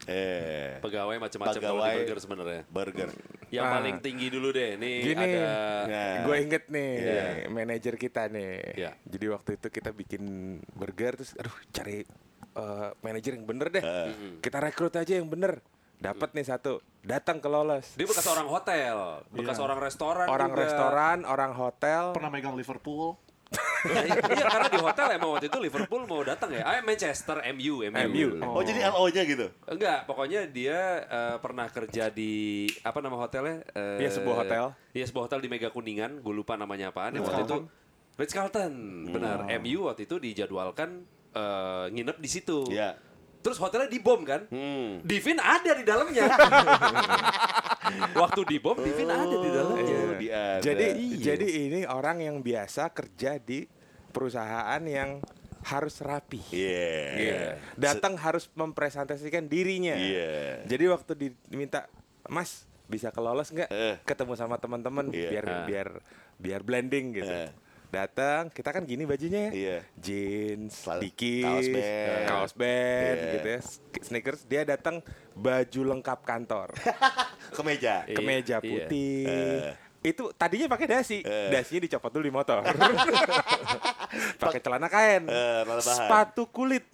Eh, 0.08 0.80
Pegawai 0.80 1.20
macam-macam 1.20 1.54
Pegawai. 1.54 1.94
burger 1.94 2.18
sebenarnya. 2.18 2.62
burger. 2.66 3.10
Yang 3.48 3.64
Ah. 3.64 3.74
paling 3.78 3.96
tinggi 4.00 4.28
dulu 4.28 4.50
deh. 4.50 4.72
Nih 4.76 4.96
Gini, 5.04 5.28
ada 5.30 5.46
Nah. 5.86 6.16
gue 6.24 6.36
inget 6.42 6.64
nih 6.66 6.92
Iya. 6.98 7.26
manajer 7.48 7.94
kita 7.96 8.22
nih. 8.28 8.56
Iya. 8.74 8.92
Jadi 9.04 9.26
waktu 9.28 9.50
itu 9.56 9.68
kita 9.70 9.90
bikin 9.92 10.24
burger 10.72 11.14
terus, 11.14 11.38
aduh 11.38 11.54
cari 11.70 12.02
eh, 12.50 12.90
manajer 13.00 13.38
yang 13.38 13.46
bener 13.46 13.70
deh. 13.70 13.84
Kita 14.40 14.58
rekrut 14.58 14.96
aja 14.96 15.14
yang 15.14 15.30
bener. 15.30 15.62
Dapat 15.98 16.30
nih 16.32 16.46
satu, 16.46 16.78
datang 17.02 17.38
ke 17.38 17.48
lolos. 17.48 17.94
dia 17.94 18.06
bekas 18.06 18.28
orang 18.28 18.46
hotel, 18.46 18.96
bekas 19.30 19.58
Iya. 19.58 19.64
orang 19.64 19.80
restoran 19.80 20.28
Orang 20.28 20.52
juga. 20.52 20.62
restoran, 20.62 21.18
orang 21.24 21.52
hotel. 21.52 22.04
Pernah 22.14 22.30
megang 22.30 22.54
Liverpool. 22.54 23.18
Nah, 23.80 24.04
iya 24.28 24.44
karena 24.44 24.68
di 24.68 24.78
hotel 24.78 25.08
emang 25.12 25.30
waktu 25.32 25.48
itu 25.48 25.58
Liverpool 25.58 26.04
mau 26.04 26.20
datang 26.20 26.52
ya. 26.52 26.62
Ah 26.62 26.82
Manchester 26.82 27.40
MU 27.52 27.82
MU. 27.88 28.10
MU. 28.12 28.28
Oh, 28.44 28.60
jadi 28.60 28.86
LO-nya 28.86 29.24
gitu. 29.24 29.48
Enggak, 29.66 30.04
pokoknya 30.04 30.46
dia 30.46 30.78
eh, 31.02 31.38
pernah 31.40 31.66
kerja 31.68 32.10
di 32.10 32.34
apa 32.82 33.00
nama 33.00 33.16
hotelnya? 33.16 33.64
Eh, 33.72 34.04
Iya, 34.04 34.10
sebuah 34.12 34.36
hotel. 34.38 34.64
Iya, 34.92 35.06
sebuah 35.08 35.24
hotel 35.26 35.40
di 35.40 35.48
Mega 35.48 35.70
Kuningan. 35.70 36.20
Gue 36.20 36.34
lupa 36.36 36.54
namanya 36.54 36.92
apaan. 36.92 37.16
Yang 37.16 37.26
waktu 37.26 37.44
itu 37.44 37.58
Ritz 38.18 38.34
Carlton. 38.34 38.74
Benar. 39.08 39.48
MU 39.58 39.88
waktu 39.88 40.04
itu 40.04 40.20
dijadwalkan 40.20 41.06
eh, 41.32 41.86
nginep 41.90 42.18
di 42.18 42.30
situ. 42.30 42.68
Iya. 42.68 42.98
Terus 43.48 43.64
hotelnya 43.64 43.88
dibom 43.88 44.28
kan? 44.28 44.44
Hmm. 44.52 45.00
Divin 45.08 45.40
ada 45.40 45.72
di 45.72 45.88
dalamnya. 45.88 46.28
Waktu 48.20 48.42
dibom, 48.44 48.76
Divin 48.76 49.08
ada 49.08 49.32
di 49.32 49.50
dalamnya. 49.50 49.96
Oh, 50.04 50.16
di 50.20 50.28
ada. 50.28 50.60
Jadi 50.60 50.88
Iya. 51.16 51.24
jadi 51.24 51.48
ini 51.48 51.80
orang 51.88 52.20
yang 52.20 52.44
biasa 52.44 52.92
kerja 52.92 53.40
di 53.40 53.64
perusahaan 54.12 54.84
yang 54.84 55.24
harus 55.64 56.04
rapi. 56.04 56.44
Iya. 56.52 56.92
Iya. 57.16 57.40
Datang 57.80 58.20
harus 58.20 58.52
mempresentasikan 58.52 59.48
dirinya. 59.48 59.96
Iya. 59.96 60.68
Jadi 60.68 60.84
waktu 60.92 61.12
diminta, 61.48 61.88
Mas 62.28 62.68
bisa 62.84 63.16
kelolos 63.16 63.48
nggak? 63.48 63.72
Eh. 63.72 63.96
Ketemu 64.04 64.36
sama 64.36 64.60
teman-teman 64.60 65.08
Iya. 65.08 65.30
biar 65.32 65.46
Ah. 65.48 65.64
biar 65.64 65.88
biar 66.36 66.62
blending 66.68 67.16
gitu. 67.16 67.32
Eh. 67.32 67.52
Datang, 67.88 68.52
kita 68.52 68.76
kan 68.76 68.84
gini 68.84 69.08
bajunya 69.08 69.48
ya. 69.48 69.52
Iya. 69.56 69.78
Jeans, 69.96 70.76
dikis, 71.00 71.44
kaos 71.48 71.68
band. 71.72 72.26
kaos 72.28 72.54
band 72.54 73.18
Iya. 73.18 73.32
gitu 73.40 73.48
ya, 73.48 73.60
sneakers. 74.04 74.42
Dia 74.44 74.62
datang 74.68 75.00
baju 75.32 75.82
lengkap 75.96 76.20
kantor, 76.28 76.76
Kemeja. 77.56 78.04
Kemeja 78.12 78.60
iya. 78.60 78.68
putih. 78.68 79.26
Eh. 80.08 80.16
Itu 80.16 80.32
tadinya 80.32 80.72
pakai 80.72 80.88
dasi, 80.88 81.20
Eh. 81.20 81.52
dasinya 81.52 81.84
dicopot 81.84 82.08
dulu 82.10 82.24
di 82.24 82.32
motor. 82.32 82.64
pakai 84.42 84.60
celana 84.60 84.88
kain, 84.88 85.28
Eh, 85.28 85.62
sepatu 85.80 86.48
kulit. 86.48 86.88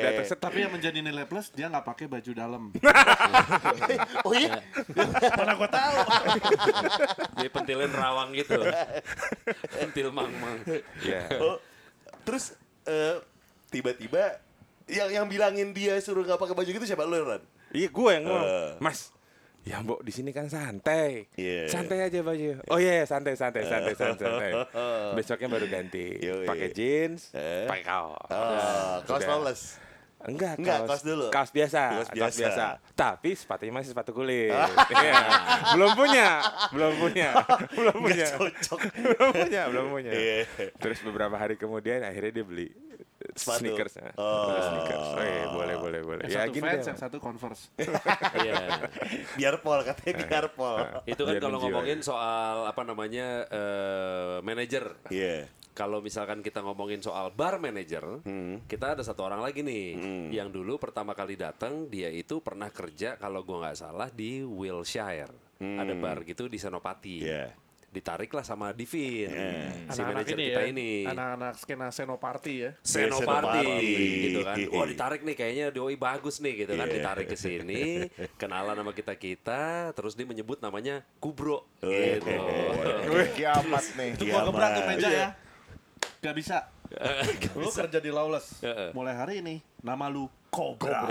Datang 0.00 0.24
set 0.24 0.40
Tapi 0.40 0.64
yang 0.64 0.72
menjadi 0.72 0.98
nilai 0.98 1.24
plus 1.24 1.50
dia 1.50 1.68
nggak 1.68 1.84
pakai 1.84 2.06
baju 2.08 2.30
dalam. 2.32 2.62
Oh 4.24 4.32
iya. 4.32 4.56
Mana 5.36 5.52
gua 5.54 5.68
tahu. 5.68 5.96
Dia 7.38 7.50
pentilin 7.50 7.92
rawang 7.92 8.32
gitu. 8.32 8.56
Pentil 9.70 10.08
mang-mang. 10.08 10.64
Ya. 11.02 11.28
Oh, 11.36 11.60
terus 12.24 12.56
eh, 12.84 13.20
tiba-tiba 13.68 14.40
yang 14.86 15.10
yang 15.12 15.26
bilangin 15.26 15.72
dia 15.72 15.96
suruh 15.98 16.24
nggak 16.24 16.40
pakai 16.40 16.54
baju 16.54 16.70
gitu 16.70 16.86
siapa 16.86 17.04
lu 17.04 17.20
Ran? 17.20 17.42
Iya 17.70 17.88
gue 17.90 18.10
yang 18.10 18.24
ngomong, 18.24 18.46
Eh. 18.46 18.72
Mas. 18.78 19.12
Ya 19.64 19.80
mbok 19.80 20.04
di 20.04 20.12
sini 20.12 20.28
kan 20.28 20.44
santai, 20.46 21.24
Iya. 21.34 21.66
santai 21.66 22.04
aja 22.04 22.20
baju. 22.20 22.60
Oh 22.68 22.76
iya 22.76 23.00
iya, 23.00 23.04
santai 23.04 23.32
santai 23.32 23.64
santai 23.64 23.96
santai. 24.00 24.52
santai. 24.52 24.52
Besoknya 25.16 25.48
baru 25.48 25.66
ganti, 25.66 26.20
pakai 26.20 26.68
jeans, 26.70 27.32
Eh. 27.32 27.64
pakai 27.64 27.80
kaos. 27.82 28.28
Oh, 28.28 28.96
kaos 29.02 29.24
flawless. 29.24 29.62
Enggak, 30.24 30.56
Enggak, 30.56 30.88
kaos 30.88 31.00
dulu. 31.00 31.28
Kaos 31.28 31.48
biasa, 31.48 31.80
Kaos 31.94 32.08
kaos 32.08 32.16
biasa. 32.16 32.40
biasa. 32.40 32.66
Tapi 32.92 33.30
sepatunya 33.32 33.72
masih 33.72 33.92
sepatu 33.92 34.12
kulit. 34.12 34.52
Iya. 34.94 35.12
belum 35.76 35.92
punya, 35.92 36.28
belum 36.68 36.92
punya, 36.96 37.28
belum 37.76 37.96
punya, 37.98 38.26
Cocok. 38.32 38.80
belum 38.94 39.28
punya, 39.34 39.62
belum 39.68 39.86
punya. 39.90 40.12
Terus 40.76 40.98
beberapa 41.00 41.36
hari 41.36 41.56
kemudian 41.56 42.00
akhirnya 42.00 42.32
dia 42.34 42.44
beli 42.44 42.68
Sepatu. 43.32 43.58
sneakers. 43.64 43.94
Oh. 44.14 44.46
Beli 44.46 44.60
sneakers. 44.62 45.06
Oh 45.10 45.24
iya, 45.24 45.44
boleh, 45.48 45.76
boleh, 45.76 46.00
boleh. 46.02 46.24
Yang 46.24 46.30
Ya 46.30 46.40
satu 46.42 46.52
gini 46.52 46.64
fans, 46.64 46.76
deh. 46.76 46.86
yang 46.86 47.00
satu 47.00 47.16
converse. 47.18 47.62
Iya. 48.44 48.54
Biar 49.38 49.54
pol 49.58 49.80
katanya 49.80 50.12
biar 50.20 50.46
pol. 50.52 50.76
Itu 51.12 51.22
kan 51.22 51.34
Biar 51.34 51.42
kalau 51.42 51.58
ngomongin 51.58 51.98
soal 52.00 52.68
apa 52.68 52.82
namanya 52.82 53.48
eh, 53.48 54.36
manajer. 54.40 54.84
Iya. 55.08 55.48
Kalau 55.72 55.98
misalkan 55.98 56.38
kita 56.38 56.62
ngomongin 56.62 57.02
soal 57.02 57.34
bar 57.34 57.58
manager, 57.58 58.22
kita 58.70 58.94
ada 58.94 59.02
satu 59.02 59.26
orang 59.26 59.42
lagi 59.42 59.58
nih 59.58 59.98
yang 60.30 60.46
dulu 60.46 60.78
pertama 60.78 61.18
kali 61.18 61.34
datang 61.34 61.90
dia 61.90 62.06
itu 62.06 62.38
pernah 62.38 62.70
kerja 62.70 63.18
kalau 63.18 63.42
gua 63.42 63.66
nggak 63.66 63.78
salah 63.80 64.06
di 64.06 64.46
Wilshire. 64.46 65.34
Ada 65.58 65.98
bar 65.98 66.22
gitu 66.22 66.46
di 66.46 66.62
Senopati. 66.62 67.26
Iya. 67.26 67.50
Ditariklah 67.94 68.42
sama 68.42 68.74
Divin, 68.74 69.30
si 69.30 69.38
Anak-anak 70.02 70.06
manajer 70.10 70.34
ini 70.34 70.44
kita 70.44 70.58
ya. 70.58 70.66
ini. 70.66 70.90
Anak-anak 71.06 71.52
skena 71.54 71.86
Senoparty 71.88 72.54
ya. 72.58 72.70
Senopati. 72.82 73.70
gitu 74.20 74.40
kan. 74.42 74.56
Wah 74.68 74.84
ditarik 74.84 75.20
nih 75.22 75.34
kayaknya 75.34 75.66
doi 75.70 75.94
bagus 75.94 76.42
nih 76.42 76.54
gitu 76.58 76.74
kan. 76.74 76.84
Iya. 76.84 76.94
Ditarik 76.96 77.26
ke 77.26 77.38
sini, 77.38 78.10
kenalan 78.40 78.74
sama 78.74 78.90
kita-kita, 78.90 79.62
terus 79.92 80.12
dia 80.12 80.26
menyebut 80.26 80.58
namanya 80.58 81.06
Kubro 81.16 81.70
Oh, 81.78 81.86
gitu. 81.86 82.34
Kiamat 83.38 83.84
nih. 83.94 84.10
Itu 84.12 84.24
gua 84.26 84.42
gebrak 84.42 84.70
tuh 84.72 84.82
meja 84.84 85.06
Iya. 85.06 85.14
ya. 85.14 85.28
Gak 86.20 86.34
bisa. 86.34 86.56
Lu 87.54 87.70
kerja 87.70 87.98
di 87.98 88.10
Lawless. 88.10 88.58
Heeh. 88.60 88.90
Mulai 88.90 89.14
hari 89.14 89.34
ini 89.38 89.62
nama 89.80 90.06
lu 90.06 90.26
Cobra. 90.54 91.10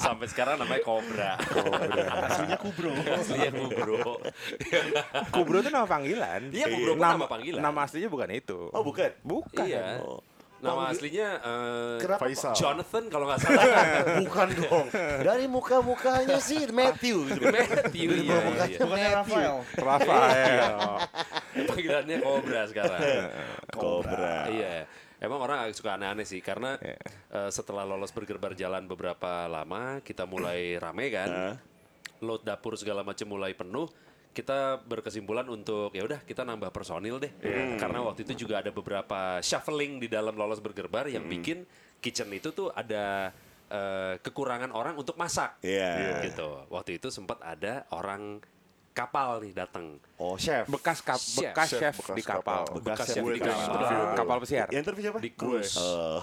Sampai 0.00 0.26
sekarang 0.32 0.56
namanya 0.56 0.80
Cobra. 0.80 1.36
Aslinya 2.24 2.56
Kubro. 2.56 2.92
Aslinya 2.96 3.52
Kubro. 3.52 4.00
Kubro 5.28 5.56
itu 5.60 5.68
nama 5.68 5.84
panggilan. 5.84 6.48
Iya, 6.48 6.66
Kubro 6.72 6.96
pun 6.96 7.04
nama 7.04 7.28
panggilan. 7.28 7.60
Nama 7.60 7.78
aslinya 7.84 8.08
bukan 8.08 8.28
itu. 8.32 8.72
Oh 8.72 8.80
bukan. 8.80 9.12
Bukan. 9.20 9.68
Iya. 9.68 10.00
Oh. 10.00 10.24
Nama 10.58 10.90
aslinya 10.90 11.28
eh, 11.38 11.96
Kenapa? 12.02 12.26
Faisal. 12.26 12.50
Jonathan 12.56 13.04
kalau 13.06 13.30
nggak 13.30 13.40
salah. 13.46 13.62
Bukan 14.26 14.48
dong. 14.58 14.86
Dari 15.22 15.46
muka-mukanya 15.46 16.42
sih 16.42 16.66
Matthew 16.74 17.30
gitu. 17.30 17.46
Matthew 17.46 18.10
iya, 18.26 18.38
iya, 18.42 18.64
iya. 18.66 18.78
Bukannya 18.82 19.10
Rafael. 19.22 19.56
Rafael. 19.78 20.74
Panggilannya 21.62 22.16
Cobra 22.18 22.60
sekarang. 22.66 23.00
Cobra. 23.70 24.50
Iya. 24.50 24.90
Emang 25.18 25.42
orang 25.42 25.66
agak 25.66 25.74
suka 25.74 25.98
aneh-aneh 25.98 26.22
sih 26.22 26.38
karena 26.38 26.78
eh, 26.78 27.50
setelah 27.50 27.82
lolos 27.82 28.14
burger 28.14 28.38
bar 28.38 28.54
jalan 28.54 28.86
beberapa 28.86 29.50
lama 29.50 29.98
kita 30.06 30.24
mulai 30.30 30.74
rame 30.82 31.06
kan. 31.10 31.58
Load 32.22 32.42
dapur 32.46 32.78
segala 32.78 33.02
macam 33.02 33.26
mulai 33.30 33.54
penuh. 33.54 33.86
Kita 34.30 34.78
berkesimpulan 34.86 35.50
untuk 35.50 35.90
ya 35.90 36.06
udah 36.06 36.22
kita 36.22 36.46
nambah 36.46 36.70
personil 36.70 37.18
deh. 37.18 37.32
Karena 37.78 38.02
waktu 38.06 38.22
itu 38.22 38.46
juga 38.46 38.62
ada 38.62 38.70
beberapa 38.70 39.42
shuffling 39.42 39.98
di 39.98 40.06
dalam 40.06 40.38
lolos 40.38 40.62
burger 40.62 40.86
bar 40.86 41.10
yang 41.10 41.26
bikin 41.26 41.66
kitchen 41.98 42.30
itu 42.30 42.54
tuh 42.54 42.70
ada 42.70 43.34
eh, 43.66 44.14
kekurangan 44.22 44.70
orang 44.70 44.94
untuk 44.94 45.18
masak. 45.18 45.58
Iya. 45.66 46.22
Gitu. 46.30 46.70
Waktu 46.70 47.02
itu 47.02 47.10
sempat 47.10 47.42
ada 47.42 47.86
orang 47.90 48.38
kapal 48.98 49.38
nih 49.38 49.52
datang. 49.54 49.94
Oh 50.18 50.34
chef. 50.34 50.66
Bekas 50.66 50.98
kap, 50.98 51.14
Chef. 51.14 51.54
bekas 51.54 51.66
Chef, 51.70 51.78
chef, 51.78 51.94
bekas 51.94 52.16
di 52.18 52.22
kapal. 52.26 52.66
kapal. 52.66 52.82
Bekas 52.82 53.06
chef 53.06 53.14
chef 53.14 53.22
di 53.22 53.30
di 53.30 53.40
kapal. 53.40 53.70
kapal. 53.70 54.16
Kapal 54.18 54.36
pesiar. 54.42 54.66
Yang 54.74 54.80
interview 54.82 55.02
siapa? 55.06 55.18
Di 55.22 55.30
cruise. 55.30 55.74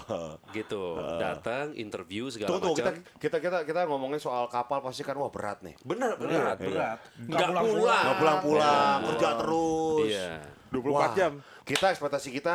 Gitu 0.56 0.82
datang 1.16 1.66
interview 1.72 2.28
segala 2.28 2.48
Tunggu, 2.52 2.64
tunggu, 2.68 2.76
kita, 2.76 2.90
macam 2.92 3.02
kita 3.16 3.36
kita 3.40 3.58
kita 3.64 3.80
ngomongin 3.88 4.20
soal 4.20 4.44
kapal 4.46 4.84
pasti 4.84 5.00
kan 5.00 5.16
wah 5.16 5.32
berat 5.32 5.64
nih. 5.64 5.72
benar 5.80 6.20
Berat, 6.20 6.60
benar 6.60 6.60
berat. 6.60 6.98
Nggak 7.16 7.48
pulang. 7.64 8.02
Nggak 8.04 8.16
pulang-pulang, 8.20 8.98
kerja 9.14 9.30
terus. 9.40 10.08
iya 10.12 10.30
24 10.68 10.92
Wah, 10.92 11.10
jam. 11.16 11.32
Kita 11.64 11.86
ekspektasi 11.90 12.28
kita 12.30 12.54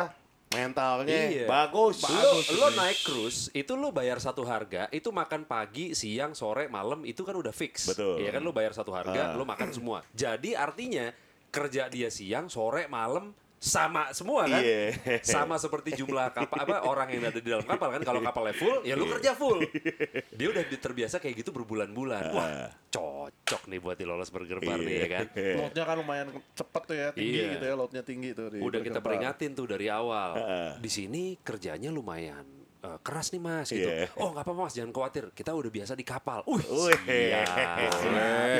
mentalnya 0.52 1.18
Iya. 1.26 1.46
bagus. 1.46 2.04
lo, 2.04 2.30
lo 2.56 2.68
naik 2.72 2.98
cruise 3.00 3.48
itu 3.50 3.72
lo 3.72 3.88
bayar 3.88 4.16
satu 4.16 4.42
harga 4.42 4.86
itu 4.90 5.08
makan 5.08 5.44
pagi 5.44 5.92
siang 5.92 6.32
sore 6.32 6.68
malam 6.68 7.02
itu 7.02 7.20
kan 7.20 7.32
udah 7.32 7.50
fix 7.50 7.88
Betul. 7.88 8.20
Iya 8.20 8.30
kan 8.30 8.40
lo 8.40 8.52
bayar 8.52 8.72
satu 8.72 8.90
harga 8.90 9.12
Ah. 9.24 9.34
lo 9.34 9.42
makan 9.42 9.70
semua 9.70 10.04
jadi 10.12 10.54
artinya 10.54 11.10
kerja 11.48 11.88
dia 11.88 12.08
siang 12.08 12.46
sore 12.46 12.84
malam 12.86 13.32
sama 13.62 14.10
semua 14.10 14.42
kan 14.44 14.58
Iya. 14.58 14.90
sama 15.22 15.54
seperti 15.54 15.94
jumlah 15.94 16.34
kapal 16.34 16.58
apa 16.58 16.76
orang 16.82 17.06
yang 17.08 17.30
ada 17.30 17.38
di 17.38 17.46
dalam 17.46 17.62
kapal 17.62 17.94
kan 17.94 18.02
kalau 18.02 18.18
kapalnya 18.18 18.58
full 18.58 18.82
ya 18.82 18.98
lu 18.98 19.06
kerja 19.06 19.38
full 19.38 19.62
dia 20.34 20.46
udah 20.50 20.66
terbiasa 20.66 21.22
kayak 21.22 21.46
gitu 21.46 21.54
berbulan-bulan 21.54 22.22
wah 22.28 22.74
cocok 22.90 23.62
nih 23.70 23.78
buat 23.78 23.94
di 23.94 24.02
lolos 24.02 24.28
burger 24.28 24.58
bar 24.58 24.82
nih 24.82 24.94
ya 24.98 25.08
kan 25.08 25.26
Loadnya 25.32 25.84
kan 25.86 25.94
lumayan 25.94 26.26
cepet 26.52 26.82
tuh 26.84 26.96
ya, 26.96 27.08
tinggi 27.14 27.38
Iya. 27.38 27.52
gitu 27.54 27.64
ya, 27.64 27.74
loadnya 27.74 28.02
tinggi 28.02 28.30
tuh. 28.34 28.46
di 28.50 28.58
udah 28.58 28.80
kita 28.82 28.98
peringatin 28.98 29.54
tuh 29.54 29.64
dari 29.64 29.86
awal. 29.86 30.30
Heeh. 30.34 30.70
Di 30.82 30.90
sini 30.90 31.22
kerjanya 31.38 31.88
lumayan 31.88 32.42
eh, 32.82 32.98
keras 33.00 33.30
nih 33.30 33.38
mas 33.38 33.68
gitu. 33.68 33.86
Iya. 33.86 34.10
Oh 34.16 34.30
nggak 34.30 34.42
apa-apa 34.42 34.60
mas 34.60 34.74
jangan 34.74 34.90
khawatir. 34.90 35.30
Kita 35.30 35.50
udah 35.50 35.70
biasa 35.70 35.92
di 35.92 36.02
kapal. 36.02 36.42
Uh, 36.44 36.58
siap. 37.00 37.46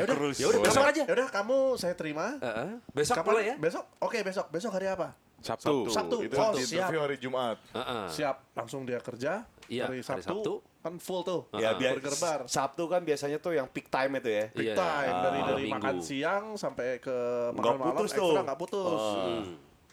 Terus. 0.05 0.35
Ya 0.37 0.47
udah 0.47 0.61
besok 0.61 0.83
aja. 0.85 1.03
Ya 1.03 1.13
udah 1.13 1.27
kamu 1.29 1.57
saya 1.75 1.93
terima. 1.93 2.37
Heeh. 2.37 2.69
Besok 2.89 3.15
Kapan? 3.17 3.27
boleh 3.29 3.43
ya? 3.45 3.55
Besok? 3.57 3.83
Oke, 3.99 4.17
besok. 4.21 4.45
Besok 4.49 4.71
hari 4.73 4.87
apa? 4.89 5.13
Sabtu. 5.39 5.91
Sabtu. 5.91 6.17
Itu 6.23 6.35
Oh, 6.35 6.55
interview 6.55 6.99
hari 6.99 7.17
Jumat. 7.17 7.59
Heeh. 7.69 8.03
Siap, 8.09 8.55
langsung 8.55 8.83
dia 8.83 8.97
kerja. 8.97 9.43
Iya, 9.65 9.87
hari 9.87 9.99
hari 9.99 10.23
Sabtu, 10.23 10.39
Sabtu. 10.39 10.53
kan 10.79 10.93
full 10.97 11.21
tuh. 11.23 11.41
Ya 11.53 11.71
biar 11.73 11.95
Burger 11.95 12.15
bar. 12.17 12.39
Sabtu 12.45 12.83
kan 12.85 13.03
biasanya 13.03 13.39
tuh 13.39 13.51
yang 13.51 13.67
peak 13.67 13.87
time 13.87 14.19
itu 14.19 14.29
ya. 14.29 14.45
Iya. 14.53 14.73
time 14.73 15.15
dari 15.21 15.39
Ah, 15.39 15.45
dari 15.45 15.63
Minggu. 15.63 15.75
makan 15.79 15.95
siang 15.99 16.43
sampai 16.55 16.99
ke 16.99 17.15
makan 17.55 17.75
malam 17.77 17.91
putus 17.93 18.11
ekstra 18.11 18.23
tuh. 18.23 18.43
nggak 18.43 18.59
putus. 18.59 19.01
Hmm. 19.03 19.43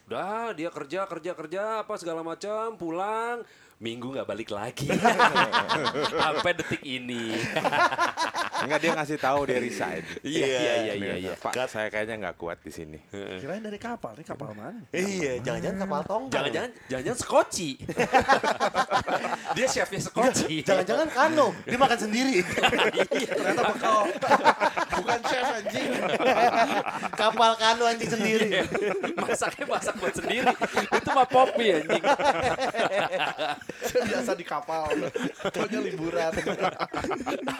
Udah 0.06 0.50
dia 0.52 0.70
kerja 0.70 1.00
kerja 1.06 1.32
kerja 1.32 1.62
apa 1.82 1.94
segala 1.94 2.22
macam 2.22 2.75
pulang 2.75 3.46
minggu 3.80 4.12
nggak 4.12 4.28
balik 4.28 4.52
lagi 4.52 4.92
sampai 6.20 6.52
detik 6.52 6.84
ini 6.84 7.32
Enggak 8.60 8.78
dia 8.84 8.92
ngasih 8.92 9.16
tahu 9.16 9.49
dia 9.49 9.56
resign. 9.56 10.04
iya 10.20 10.44
iya 10.44 10.60
iya 10.60 10.94
iya 11.00 11.14
iya 11.16 11.32
Pak, 11.32 11.56
saya 11.64 11.88
kayaknya 11.88 12.28
nggak 12.28 12.37
kuat 12.37 12.60
di 12.60 12.68
sini. 12.68 13.00
Kirain 13.08 13.64
dari 13.64 13.80
kapal, 13.80 14.12
ini 14.20 14.25
kapal 14.25 14.52
mana? 14.52 14.84
Iya, 14.92 15.40
jangan-jangan 15.40 15.78
kapal 15.80 16.00
tongkang. 16.04 16.32
jangan-jangan 16.37 16.70
jangan-jangan 16.92 17.20
skoci 17.25 17.70
dia 19.56 19.64
chefnya 19.64 20.00
skoci 20.04 20.60
Jangan-jangan 20.60 21.08
kano, 21.08 21.56
dia 21.64 21.78
makan 21.80 21.99
sendiri. 22.04 22.44
Ternyata 22.44 23.62
bekal. 23.64 24.00
Bukan 25.00 25.21
chef 25.25 25.47
anjing. 25.49 25.90
kapal 27.21 27.52
kano 27.57 27.85
anjing 27.88 28.11
sendiri. 28.12 28.49
masaknya 29.16 29.64
masak 29.69 29.95
buat 29.97 30.14
sendiri 30.14 30.52
itu 30.92 31.11
mah 31.11 31.26
popi 31.28 31.66
anjing 31.80 32.04
Biasa 33.90 34.33
di 34.37 34.45
kapal. 34.45 34.88
Pokoknya 35.50 35.80
liburan. 35.80 36.33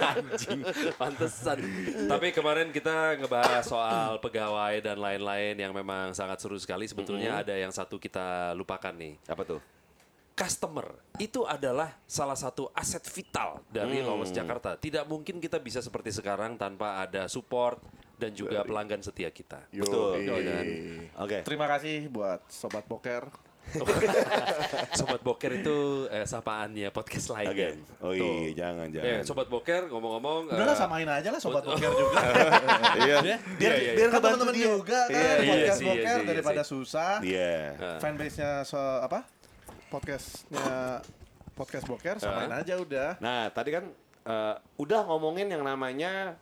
anjing 0.01 0.61
pantesan 0.97 1.59
tapi 2.07 2.35
kemarin 2.35 2.69
kita 2.75 3.17
ngebahas 3.21 3.65
soal 3.65 4.19
pegawai 4.19 4.83
dan 4.83 4.99
lain-lain 4.99 5.55
yang 5.57 5.73
memang 5.73 6.13
sangat 6.13 6.43
seru 6.43 6.59
sekali 6.59 6.85
sebetulnya 6.85 7.41
ada 7.41 7.55
yang 7.57 7.71
satu 7.71 7.97
kita 7.97 8.53
lupakan 8.59 8.93
nih 8.93 9.17
Apa 9.31 9.43
tuh? 9.47 9.80
Customer 10.41 10.89
itu 11.21 11.45
adalah 11.45 12.01
salah 12.09 12.33
satu 12.33 12.73
aset 12.73 13.05
vital 13.13 13.61
dari 13.69 14.01
Lawless 14.01 14.33
Jakarta. 14.33 14.81
Tidak 14.81 15.05
mungkin 15.05 15.37
kita 15.37 15.61
bisa 15.61 15.85
seperti 15.85 16.17
sekarang 16.17 16.57
tanpa 16.57 17.05
ada 17.05 17.29
support 17.29 17.77
dan 18.17 18.33
juga 18.33 18.65
pelanggan 18.65 19.05
setia 19.05 19.29
kita. 19.29 19.69
Yo, 19.69 19.85
Betul. 19.85 20.25
iya. 20.25 20.33
kan? 20.41 20.67
Oke. 21.29 21.39
Terima 21.45 21.69
kasih 21.69 22.09
buat 22.09 22.41
sobat 22.49 22.89
poker. 22.89 23.29
Sobat 24.99 25.21
Boker 25.23 25.63
itu 25.63 26.09
eh, 26.11 26.27
sapaannya 26.27 26.91
podcast 26.91 27.31
lain. 27.39 27.55
Oke. 27.55 27.61
kan? 27.71 27.77
Oh 28.03 28.11
Tuh. 28.11 28.51
iya, 28.51 28.51
jangan 28.57 28.87
Eh, 28.89 28.95
jangan. 28.99 29.23
Sobat 29.23 29.47
Boker 29.47 29.83
ngomong-ngomong 29.87 30.51
Udah 30.51 30.67
lah 30.67 30.75
eh, 30.75 30.81
samain 30.81 31.07
aja 31.07 31.29
lah 31.31 31.39
sobat 31.39 31.63
poker 31.63 31.87
juga. 31.93 32.19
Iya. 33.07 33.17
Ya, 33.23 33.37
Biar 33.61 33.73
iya, 33.79 33.93
biar 33.95 34.09
kan 34.11 34.19
ngebantu 34.19 34.27
teman-teman 34.43 34.55
dia. 34.57 34.67
juga 34.67 35.01
kan 35.07 35.15
Iya, 35.15 35.31
iya 35.31 35.47
podcast 35.47 35.79
iya 35.79 35.87
poker 35.87 36.03
sih, 36.03 36.19
iya 36.25 36.29
daripada 36.35 36.63
sih. 36.65 36.71
susah. 36.73 37.13
Iya. 37.23 37.53
Fanbase-nya 38.03 38.51
so, 38.67 38.81
apa? 38.81 39.21
Podcastnya 39.91 41.03
podcast 41.59 41.85
boker 41.91 42.17
samain 42.23 42.47
aja 42.55 42.79
udah. 42.79 43.19
Nah, 43.19 43.51
tadi 43.51 43.75
kan 43.75 43.91
eh, 44.23 44.55
udah 44.79 45.03
ngomongin 45.11 45.51
yang 45.51 45.67
namanya 45.67 46.39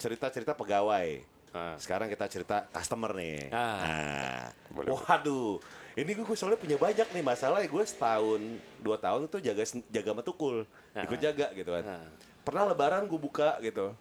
cerita-cerita 0.00 0.56
pegawai. 0.56 1.20
Ah. 1.52 1.76
Sekarang 1.76 2.08
kita 2.08 2.24
cerita 2.24 2.64
customer 2.72 3.12
nih. 3.12 3.52
Ah. 3.52 3.84
Nah, 3.84 4.42
waduh, 4.72 5.60
ini 5.92 6.08
gue, 6.16 6.24
gue 6.24 6.36
soalnya 6.40 6.56
punya 6.56 6.80
banyak 6.80 7.04
nih 7.12 7.20
masalah. 7.20 7.60
Gue 7.68 7.84
setahun, 7.84 8.40
dua 8.80 8.96
tahun 8.96 9.28
itu 9.28 9.44
jaga 9.44 9.62
jaga 9.92 10.10
sama 10.16 10.22
tukul, 10.24 10.64
ikut 10.96 11.20
jaga 11.20 11.52
gitu 11.52 11.70
kan. 11.76 11.84
Ah. 11.84 12.08
Pernah 12.48 12.72
Lebaran 12.72 13.04
gue 13.04 13.20
buka 13.20 13.60
gitu, 13.60 13.92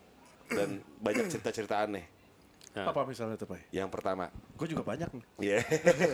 dan 0.48 0.80
banyak 1.04 1.28
cerita-cerita 1.28 1.84
aneh. 1.84 2.15
Ah. 2.76 2.92
Apa 2.92 3.08
misalnya 3.08 3.40
tuh, 3.40 3.48
Pak? 3.48 3.72
Yang 3.72 3.88
pertama, 3.88 4.28
Gue 4.60 4.68
juga 4.68 4.84
banyak 4.84 5.08
nih. 5.16 5.24
ya 5.40 5.60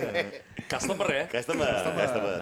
customer 0.71 1.07
ya. 1.09 1.25
customer, 1.25 1.73
customer. 1.97 2.37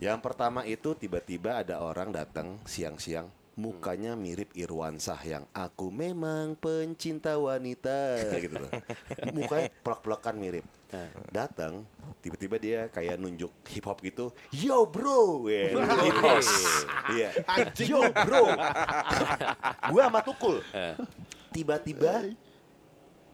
Yang 0.00 0.18
pertama 0.24 0.60
itu 0.64 0.96
tiba-tiba 0.96 1.60
ada 1.60 1.84
orang 1.84 2.08
datang 2.08 2.56
siang-siang 2.64 3.28
mukanya 3.60 4.16
mirip 4.16 4.48
Irwansah 4.56 5.20
yang 5.20 5.44
aku 5.52 5.92
memang 5.92 6.56
pencinta 6.56 7.36
wanita 7.36 8.16
gitu 8.40 8.56
loh. 8.56 8.72
Mukanya 9.36 9.68
pelak-pelakan 9.84 10.34
mirip. 10.40 10.64
Datang 11.28 11.84
tiba-tiba 12.24 12.56
dia 12.56 12.80
kayak 12.88 13.20
nunjuk 13.20 13.52
hip 13.68 13.84
hop 13.84 14.00
gitu. 14.00 14.32
Yo 14.48 14.88
bro, 14.88 15.44
yeah, 15.46 15.76
hip 15.76 16.18
hop. 16.24 16.40
Iya. 17.12 17.28
Yo 17.84 18.00
bro. 18.08 18.48
Gua 19.92 20.02
sama 20.08 20.20
Tukul. 20.24 20.64
Tiba-tiba 21.52 22.32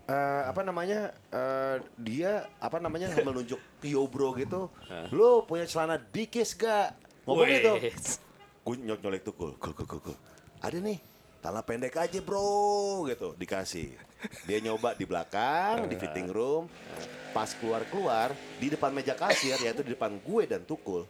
eh, 0.06 0.42
apa 0.46 0.62
namanya 0.62 1.10
eh, 1.30 1.76
dia 1.98 2.46
apa 2.62 2.78
namanya 2.78 3.10
menunjuk 3.26 3.58
yo 3.82 4.06
bro 4.06 4.34
gitu. 4.38 4.70
Lo 5.10 5.44
punya 5.44 5.66
celana 5.66 5.98
dikis 5.98 6.54
gak? 6.54 6.94
Ngomong 7.26 7.46
gitu. 7.50 7.72
Gue 8.66 8.74
nyok 8.82 8.98
nyolek 9.02 9.22
tuh 9.22 9.34
kul 9.34 9.52
kul 9.58 9.74
kul 9.74 10.00
kul. 10.10 10.16
ada 10.64 10.80
nih 10.80 10.98
celana 11.38 11.62
pendek 11.62 11.94
aja 11.94 12.18
bro 12.22 13.06
gitu 13.06 13.34
dikasih. 13.38 13.94
Dia 14.48 14.58
nyoba 14.58 14.96
di 14.96 15.04
belakang 15.06 15.86
di 15.86 15.94
fitting 15.94 16.30
room. 16.30 16.66
Pas 17.30 17.52
keluar 17.52 17.84
keluar 17.92 18.32
di 18.56 18.72
depan 18.72 18.90
meja 18.90 19.12
kasir 19.12 19.60
yaitu 19.60 19.84
di 19.84 19.92
depan 19.92 20.16
gue 20.16 20.42
dan 20.48 20.64
tukul 20.64 21.04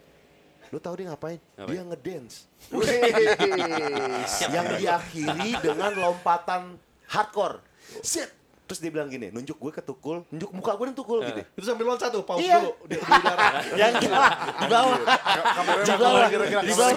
lu 0.75 0.83
tahu 0.83 0.99
dia 0.99 1.07
ngapain? 1.15 1.39
Dia 1.71 1.83
ngedance. 1.87 2.51
Yang 4.51 4.67
diakhiri 4.83 5.51
dengan 5.63 5.93
lompatan 5.95 6.75
hardcore. 7.07 7.63
Shit. 8.03 8.31
Terus 8.67 8.83
dia 8.83 8.91
bilang 8.91 9.07
gini, 9.07 9.31
nunjuk 9.31 9.55
gue 9.57 9.71
ke 9.71 9.79
tukul, 9.79 10.27
nunjuk 10.27 10.51
muka 10.51 10.75
gue 10.75 10.91
dan 10.91 10.97
tukul 10.99 11.23
gitu. 11.23 11.39
Itu 11.55 11.65
sambil 11.65 11.87
loncat 11.87 12.11
tuh, 12.11 12.27
pause 12.27 12.43
Iya. 12.43 12.59
dulu 12.59 12.73
di, 12.83 12.99
di 12.99 13.13
udara. 13.15 13.47
Yang 13.81 13.93
di 14.03 14.09
bawah, 14.11 14.31
di 14.59 14.67
bawah, 14.67 14.97
di 15.87 15.95
bawah, 15.95 16.97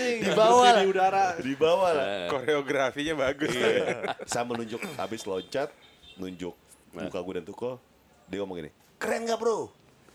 di 0.00 0.30
bawah, 0.32 0.72
di 0.72 0.86
udara. 0.88 1.24
di 1.36 1.52
bawah 1.52 1.90
lah. 1.92 2.06
Koreografinya 2.32 3.12
bagus. 3.12 3.52
Iya. 3.52 4.16
Sama 4.24 4.56
nunjuk 4.56 4.80
habis 4.96 5.20
loncat, 5.22 5.68
nunjuk 6.16 6.56
muka 6.90 7.18
gue 7.20 7.34
dan 7.36 7.44
tukul, 7.44 7.76
dia 8.24 8.40
ngomong 8.40 8.64
gini, 8.64 8.70
keren 8.96 9.28
gak 9.28 9.36
bro? 9.36 9.68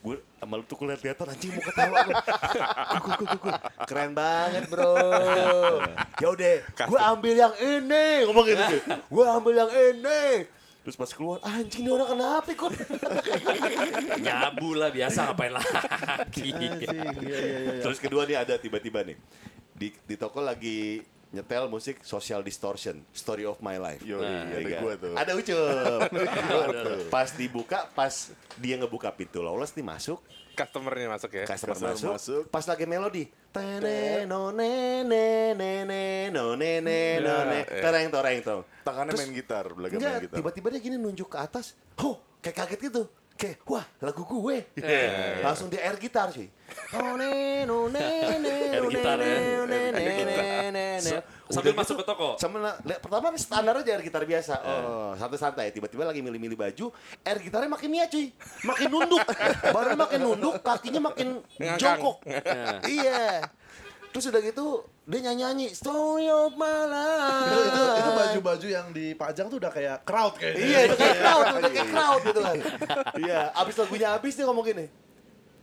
Gue 0.05 0.21
sama 0.37 0.61
lu 0.61 0.65
tukul 0.69 0.85
lihat-lihatan 0.93 1.33
anjing 1.33 1.49
mau 1.57 1.65
ketawa 1.65 1.97
gue. 2.05 2.15
Keren 3.89 4.11
banget 4.13 4.63
bro. 4.69 4.93
Ya 6.21 6.31
udah, 6.31 6.55
gue 6.63 6.99
ambil 7.11 7.33
yang 7.35 7.55
ini, 7.59 8.23
ngomong 8.23 8.47
gitu. 8.47 8.79
Gue 9.13 9.25
ambil 9.27 9.67
yang 9.67 9.71
ini. 9.73 10.47
Terus 10.87 10.95
pas 10.95 11.11
keluar, 11.11 11.43
anjing 11.43 11.83
ini 11.83 11.91
orang 11.91 12.15
kenapa 12.15 12.49
kok? 12.55 12.71
Nyabu 14.23 14.79
lah 14.79 14.95
biasa 14.95 15.27
ngapain 15.27 15.51
lagi. 15.51 15.75
Anjing, 15.75 16.55
iya, 16.55 16.87
iya, 17.19 17.39
iya. 17.51 17.71
Terus 17.83 17.99
kedua 17.99 18.23
nih 18.23 18.39
ada 18.39 18.55
tiba-tiba 18.55 19.03
nih 19.03 19.19
di, 19.75 19.91
di 19.91 20.15
toko 20.15 20.39
lagi 20.39 21.03
nyetel 21.35 21.67
musik 21.67 21.99
social 22.01 22.39
distortion 22.39 23.03
story 23.11 23.43
of 23.43 23.59
my 23.59 23.75
life. 23.75 23.99
Yo, 24.01 24.17
Nah, 24.17 24.47
ada 24.47 24.63
ya 24.63 24.79
gua 24.79 24.93
tuh. 24.95 25.13
ada 25.13 25.31
ucup. 25.33 25.99
Pas 27.13 27.29
dibuka 27.31 27.91
pas 27.91 28.13
dia 28.55 28.75
ngebuka 28.75 29.11
pintu 29.11 29.39
lawless 29.39 29.75
nih 29.75 29.83
masuk. 29.83 30.23
Customernya 30.55 31.11
masuk 31.11 31.31
ya. 31.33 31.43
customer 31.43 31.75
Customer 31.75 31.91
masuk, 31.91 32.11
masuk. 32.15 32.43
pas 32.47 32.63
lagi 32.63 32.87
melodi. 32.87 33.27
Tene 33.51 34.23
no 34.23 34.49
ne 34.49 35.03
ne 35.03 35.25
ne 35.51 35.71
ne 35.83 36.01
no 36.29 36.55
ne 36.55 36.79
ne 36.79 36.99
no 37.19 37.35
ne. 37.45 37.59
tereng 37.67 38.07
toreng 38.07 38.39
tong 38.39 38.63
Tangannya 38.81 39.11
Terus- 39.11 39.19
main 39.21 39.35
gitar, 39.35 39.65
belakang 39.67 39.99
main 39.99 40.23
gitar. 40.23 40.39
tiba-tiba 40.39 40.67
dia 40.71 40.79
gini 40.81 40.95
nunjuk 40.95 41.27
ke 41.27 41.37
atas. 41.37 41.75
Oh 41.99 42.15
kayak 42.39 42.55
kaget 42.63 42.79
gitu. 42.87 43.03
Kayak 43.35 43.67
wah 43.67 43.83
lagu 43.99 44.23
gue. 44.23 44.63
Eh. 44.79 45.43
langsung 45.43 45.67
dia 45.67 45.83
air 45.83 45.99
gitar 45.99 46.31
sih 46.31 46.47
no 46.95 47.19
ne 47.19 47.67
no 47.67 47.91
ne 47.91 47.99
ne 48.39 48.53
Air 48.79 48.79
no 48.79 48.87
ne 48.87 48.95
ya. 48.95 49.15
ne 49.19 49.31
no 49.59 49.63
ne 49.67 49.81
ne 49.91 50.35
ne 50.97 51.11
ne 51.11 51.21
Sambil 51.45 51.71
Udah 51.71 51.77
masuk 51.77 51.95
gitu, 51.95 52.01
ke 52.01 52.09
toko. 52.09 52.29
sama 52.35 52.57
lihat 52.81 52.99
pertama 52.99 53.25
standar 53.37 53.73
aja 53.77 53.91
air 53.91 54.01
gitar 54.01 54.23
biasa. 54.23 54.53
Oh 54.59 55.11
santai-santai 55.13 55.69
tiba-tiba 55.69 56.03
lagi 56.03 56.19
milih-milih 56.19 56.57
baju 56.57 56.89
air 57.21 57.37
gitarnya 57.37 57.69
makin 57.69 57.89
niat 57.91 58.09
cuy. 58.09 58.33
Makin 58.63 58.87
nunduk. 58.89 59.21
Baru 59.75 59.93
makin 59.93 60.19
nunduk 60.21 60.53
kakinya 60.59 61.01
makin 61.05 61.39
Ngangkang. 61.55 61.77
jongkok. 61.77 62.17
Iya. 62.83 63.45
Terus 64.09 64.31
udah 64.31 64.41
gitu 64.41 64.67
dia 65.05 65.19
nyanyi-nyanyi 65.21 65.75
story 65.75 66.25
of 66.25 66.55
my 66.55 66.87
life 66.87 67.45
Itu, 67.45 67.59
itu, 67.61 67.81
itu 67.99 68.11
baju-baju 68.15 68.67
yang 68.71 68.87
dipajang 68.89 69.45
tuh 69.51 69.59
udah 69.59 69.69
kayak 69.69 70.01
crowd 70.01 70.33
kayaknya. 70.39 70.63
Iya, 70.65 70.79
udah 70.87 70.97
kayak 70.97 71.17
crowd, 71.19 71.45
udah 71.51 71.71
kayak 71.71 71.89
crowd 71.91 72.21
gitu 72.23 72.39
kan. 72.41 72.55
Iya, 73.21 73.39
abis 73.53 73.75
lagunya 73.75 74.07
abis 74.15 74.33
dia 74.33 74.45
ngomong 74.47 74.65
gini. 74.65 74.85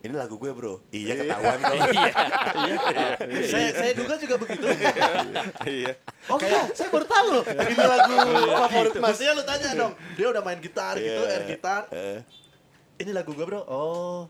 Ini 0.02 0.14
lagu 0.18 0.34
gue 0.34 0.50
bro. 0.50 0.82
Iya 0.90 1.14
ketahuan 1.14 1.58
kok. 1.62 1.74
saya, 3.54 3.68
saya 3.70 3.92
duga 3.94 4.14
juga 4.18 4.34
begitu. 4.34 4.66
Iya. 5.62 5.94
Oh 6.26 6.38
iya, 6.42 6.66
saya 6.74 6.90
baru 6.90 7.06
tahu 7.06 7.26
loh. 7.30 7.44
Ini 7.46 7.74
lagu 7.78 8.14
favorit 8.66 8.92
mas. 8.98 9.02
Maksudnya 9.14 9.32
lu 9.38 9.42
tanya 9.46 9.68
dong, 9.78 9.92
dia 10.18 10.26
udah 10.26 10.42
main 10.42 10.58
gitar 10.58 10.98
gitu, 10.98 11.22
Iya. 11.22 11.30
air 11.30 11.44
gitar. 11.46 11.82
Eh, 11.94 12.18
Ini 12.98 13.10
lagu 13.14 13.30
gue 13.30 13.46
bro. 13.46 13.62
Oh, 13.66 14.26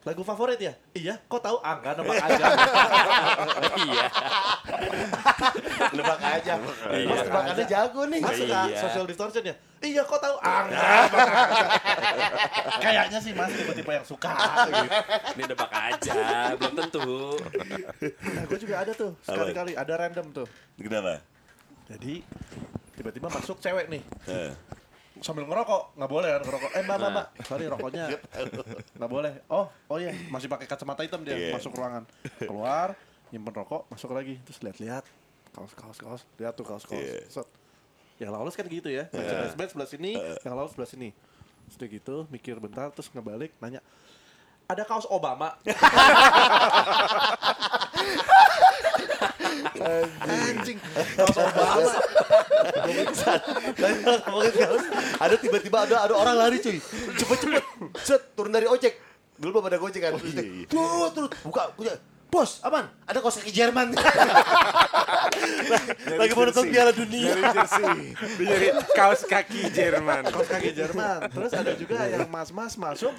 lagu 0.00 0.22
favorit 0.22 0.56
ya? 0.56 0.72
Iya, 0.90 1.20
kok 1.22 1.38
tahu? 1.38 1.60
Ah, 1.60 1.76
enggak 1.76 1.92
nebak 1.94 2.16
aja. 2.26 2.44
Iya. 3.76 4.06
Nebak 5.92 6.20
aja. 6.20 6.52
Iya. 6.88 7.06
Mas 7.06 7.20
tebakannya 7.22 7.64
jago 7.66 8.02
nih. 8.06 8.20
Mas 8.20 8.32
suka 8.34 8.60
Iya. 8.64 8.78
social 8.78 9.04
distortion 9.04 9.44
ya? 9.44 9.54
Iya, 9.80 10.02
kok 10.02 10.16
tahu? 10.18 10.36
Ah, 10.40 10.60
enggak. 10.64 10.84
Kayaknya 12.82 13.18
sih 13.18 13.32
Mas 13.32 13.50
tipe-tipe 13.50 13.90
yang 13.90 14.06
suka. 14.06 14.32
gitu. 14.66 14.88
Ini 15.34 15.42
nebak 15.46 15.70
aja, 15.70 16.16
belum 16.54 16.74
tentu. 16.78 17.08
Nah, 18.00 18.44
gue 18.46 18.58
juga 18.58 18.74
ada 18.78 18.92
tuh, 18.92 19.12
sekali-kali 19.20 19.72
ada 19.74 19.92
random 19.94 20.26
tuh. 20.34 20.46
Kenapa? 20.76 21.20
Jadi 21.88 22.24
tiba-tiba 22.94 23.28
masuk 23.28 23.56
cewek 23.58 23.88
nih. 23.88 24.02
Sambil 25.20 25.44
ngerokok 25.44 25.96
nggak 25.96 26.10
boleh 26.10 26.28
kan 26.32 26.42
ngerokok. 26.42 26.70
Eh 26.72 26.82
mbak 26.82 26.96
mbak 26.96 27.10
mbak. 27.12 27.26
Sorry 27.44 27.64
rokoknya 27.68 28.04
nggak 28.98 29.10
boleh. 29.10 29.32
Oh 29.48 29.68
oh 29.88 29.96
iya 30.00 30.12
masih 30.28 30.48
pakai 30.48 30.64
kacamata 30.64 31.04
hitam 31.04 31.20
dia 31.20 31.36
Iya. 31.36 31.52
masuk 31.54 31.72
ruangan. 31.72 32.04
Keluar 32.40 32.96
nyimpen 33.28 33.52
rokok 33.52 33.84
masuk 33.88 34.10
lagi. 34.10 34.40
Terus 34.42 34.58
lihat-lihat 34.64 35.04
kaos 35.52 35.72
kaos 35.76 35.98
kaos. 35.98 36.22
Lihat 36.36 36.56
tuh 36.56 36.64
kaos 36.64 36.84
kaos. 36.84 36.98
Iya. 36.98 37.24
Set. 37.28 37.48
yang 38.20 38.36
lolos 38.36 38.52
kan 38.52 38.68
gitu 38.68 38.92
ya 38.92 39.08
sebelah 39.08 39.48
sebelah 39.48 39.68
sebelah 39.72 39.88
sini 39.88 40.12
yang 40.44 40.52
lolos 40.52 40.76
sebelah 40.76 40.90
sini. 40.92 41.08
Dia 41.72 41.88
gitu 41.88 42.28
mikir 42.28 42.60
bentar 42.60 42.92
terus 42.92 43.08
ngebalik 43.08 43.56
nanya 43.64 43.80
ada 44.68 44.84
kaos 44.84 45.08
Obama 45.08 45.56
anjing 50.24 50.78
ada 55.20 55.34
tiba-tiba 55.36 55.78
ada 55.84 55.96
ada 56.08 56.14
orang 56.16 56.36
lari 56.36 56.58
cuy. 56.62 56.78
Cepet-cepet. 57.16 57.64
Set, 58.00 58.20
turun 58.36 58.52
dari 58.52 58.66
ojek. 58.66 58.96
Dulu 59.40 59.50
belum 59.56 59.66
ada 59.72 59.78
gojek 59.80 60.00
kan. 60.00 60.12
Turun, 60.68 61.10
turun. 61.12 61.30
Buka, 61.44 61.72
punya. 61.76 61.92
Bos, 62.30 62.62
aman. 62.62 62.86
Ada 63.10 63.18
kaos 63.18 63.42
kaki 63.42 63.50
Jerman. 63.50 63.90
Lagi 66.20 66.32
mau 66.38 66.46
nonton 66.46 66.66
Piala 66.70 66.94
Dunia. 66.94 67.34
Dia 67.34 68.46
nyari 68.46 68.68
kaos 68.94 69.26
kaki 69.26 69.66
Jerman. 69.74 70.30
kaos 70.30 70.46
kaki 70.46 70.70
Jerman. 70.70 71.26
Terus 71.26 71.50
ada 71.58 71.74
juga 71.74 72.06
yang 72.06 72.30
mas-mas 72.30 72.78
masuk 72.78 73.10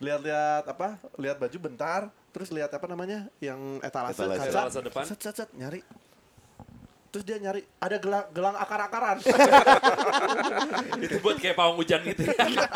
lihat-lihat 0.00 0.64
apa? 0.66 0.96
Lihat 1.14 1.36
baju 1.36 1.56
bentar, 1.60 2.00
terus 2.32 2.48
lihat 2.50 2.72
apa 2.72 2.86
namanya? 2.88 3.28
Yang 3.38 3.60
etalase 3.80 4.16
Etalase. 4.18 4.40
kaca. 4.40 4.50
Etalase 4.50 4.78
depan. 4.82 5.04
Set 5.04 5.20
set 5.20 5.34
set 5.36 5.50
nyari. 5.54 5.80
Terus 7.10 7.26
dia 7.26 7.36
nyari 7.36 7.66
ada 7.76 7.96
gelang 7.98 8.26
gelang 8.30 8.54
akar-akaran. 8.54 9.18
Itu 11.04 11.18
buat 11.18 11.36
kayak 11.36 11.58
pawang 11.58 11.76
hujan 11.76 12.06
gitu. 12.06 12.22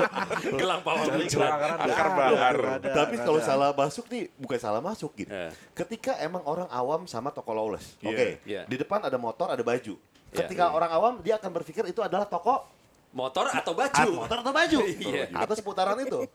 Gelang 0.60 0.82
pawang 0.82 1.06
hujan. 1.06 1.38
gelang 1.38 1.54
akaran. 1.54 1.78
Akar 1.86 2.06
Ada, 2.06 2.18
bahar. 2.18 2.56
ada, 2.82 2.88
Tapi 2.98 3.14
ada. 3.14 3.24
kalau 3.24 3.38
salah 3.38 3.70
masuk 3.70 4.10
nih, 4.10 4.26
bukan 4.34 4.58
salah 4.58 4.82
masuk 4.82 5.14
gitu. 5.14 5.30
Eh. 5.30 5.54
Ketika 5.72 6.18
emang 6.18 6.42
orang 6.44 6.66
awam 6.66 7.06
sama 7.06 7.30
toko 7.30 7.54
lawless. 7.54 7.94
Iya, 8.02 8.10
Oke. 8.10 8.26
iya. 8.42 8.62
Di 8.66 8.74
depan 8.74 9.06
ada 9.06 9.14
motor, 9.14 9.54
ada 9.54 9.62
baju. 9.62 9.94
Iya. 9.94 10.34
Ketika 10.34 10.74
orang 10.74 10.90
awam, 10.90 11.12
dia 11.22 11.38
akan 11.38 11.50
berpikir 11.54 11.86
itu 11.86 12.02
adalah 12.02 12.26
toko 12.26 12.66
Motor 13.14 13.46
atau 13.46 13.78
baju? 13.78 13.94
Ah, 13.94 14.10
motor 14.10 14.38
atau 14.42 14.50
baju. 14.50 14.78
Iya. 14.82 15.30
Atau 15.30 15.54
seputaran 15.54 15.94
itu. 16.02 16.26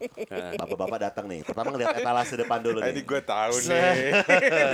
Bapak-bapak 0.55 0.99
datang 1.11 1.27
nih. 1.27 1.43
Pertama 1.43 1.75
ngeliat 1.75 1.91
etalase 1.99 2.39
depan 2.39 2.63
dulu 2.63 2.79
nih. 2.79 2.95
Ini 2.95 3.01
gue 3.03 3.21
tahu 3.27 3.55
nih. 3.67 3.99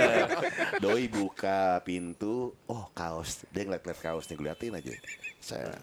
Doi 0.86 1.10
buka 1.10 1.82
pintu, 1.82 2.54
oh 2.70 2.86
kaos. 2.94 3.42
Dia 3.50 3.66
ngeliat-ngeliat 3.66 3.98
kaos 3.98 4.30
nih, 4.30 4.38
gue 4.38 4.46
liatin 4.46 4.78
aja. 4.78 4.90
Saya 5.42 5.74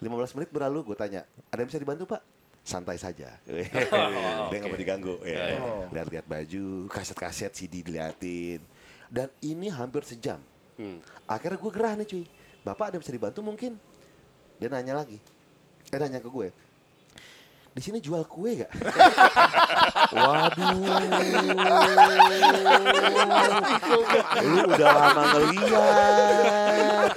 15 0.00 0.32
menit 0.40 0.48
berlalu, 0.48 0.80
gue 0.88 0.96
tanya, 0.96 1.28
ada 1.52 1.60
yang 1.60 1.68
bisa 1.68 1.76
dibantu 1.76 2.08
pak? 2.08 2.24
Santai 2.64 2.96
saja. 2.96 3.36
Dia 4.48 4.56
nggak 4.64 4.70
mau 4.72 4.80
diganggu. 4.80 5.20
Ya. 5.28 5.60
Oh. 5.60 5.84
Lihat-lihat 5.92 6.24
baju, 6.24 6.88
kaset-kaset 6.88 7.52
CD 7.52 7.84
diliatin. 7.84 8.64
Dan 9.12 9.28
ini 9.44 9.68
hampir 9.68 10.08
sejam. 10.08 10.40
Akhirnya 11.28 11.60
gue 11.60 11.72
gerah 11.76 12.00
nih 12.00 12.08
cuy. 12.08 12.24
Bapak 12.64 12.88
ada 12.88 12.92
yang 12.96 13.04
bisa 13.04 13.12
dibantu 13.12 13.44
mungkin? 13.44 13.76
Dia 14.64 14.72
nanya 14.72 14.96
lagi. 14.96 15.20
Eh 15.92 15.98
nanya 16.00 16.24
ke 16.24 16.28
gue. 16.32 16.48
Di 17.76 17.84
sini 17.84 18.00
jual 18.00 18.24
kue 18.24 18.64
gak? 18.64 18.72
Waduh. 20.16 20.72
Lu 24.40 24.60
udah 24.64 24.92
lama 24.96 25.22
ngeliat. 25.36 27.12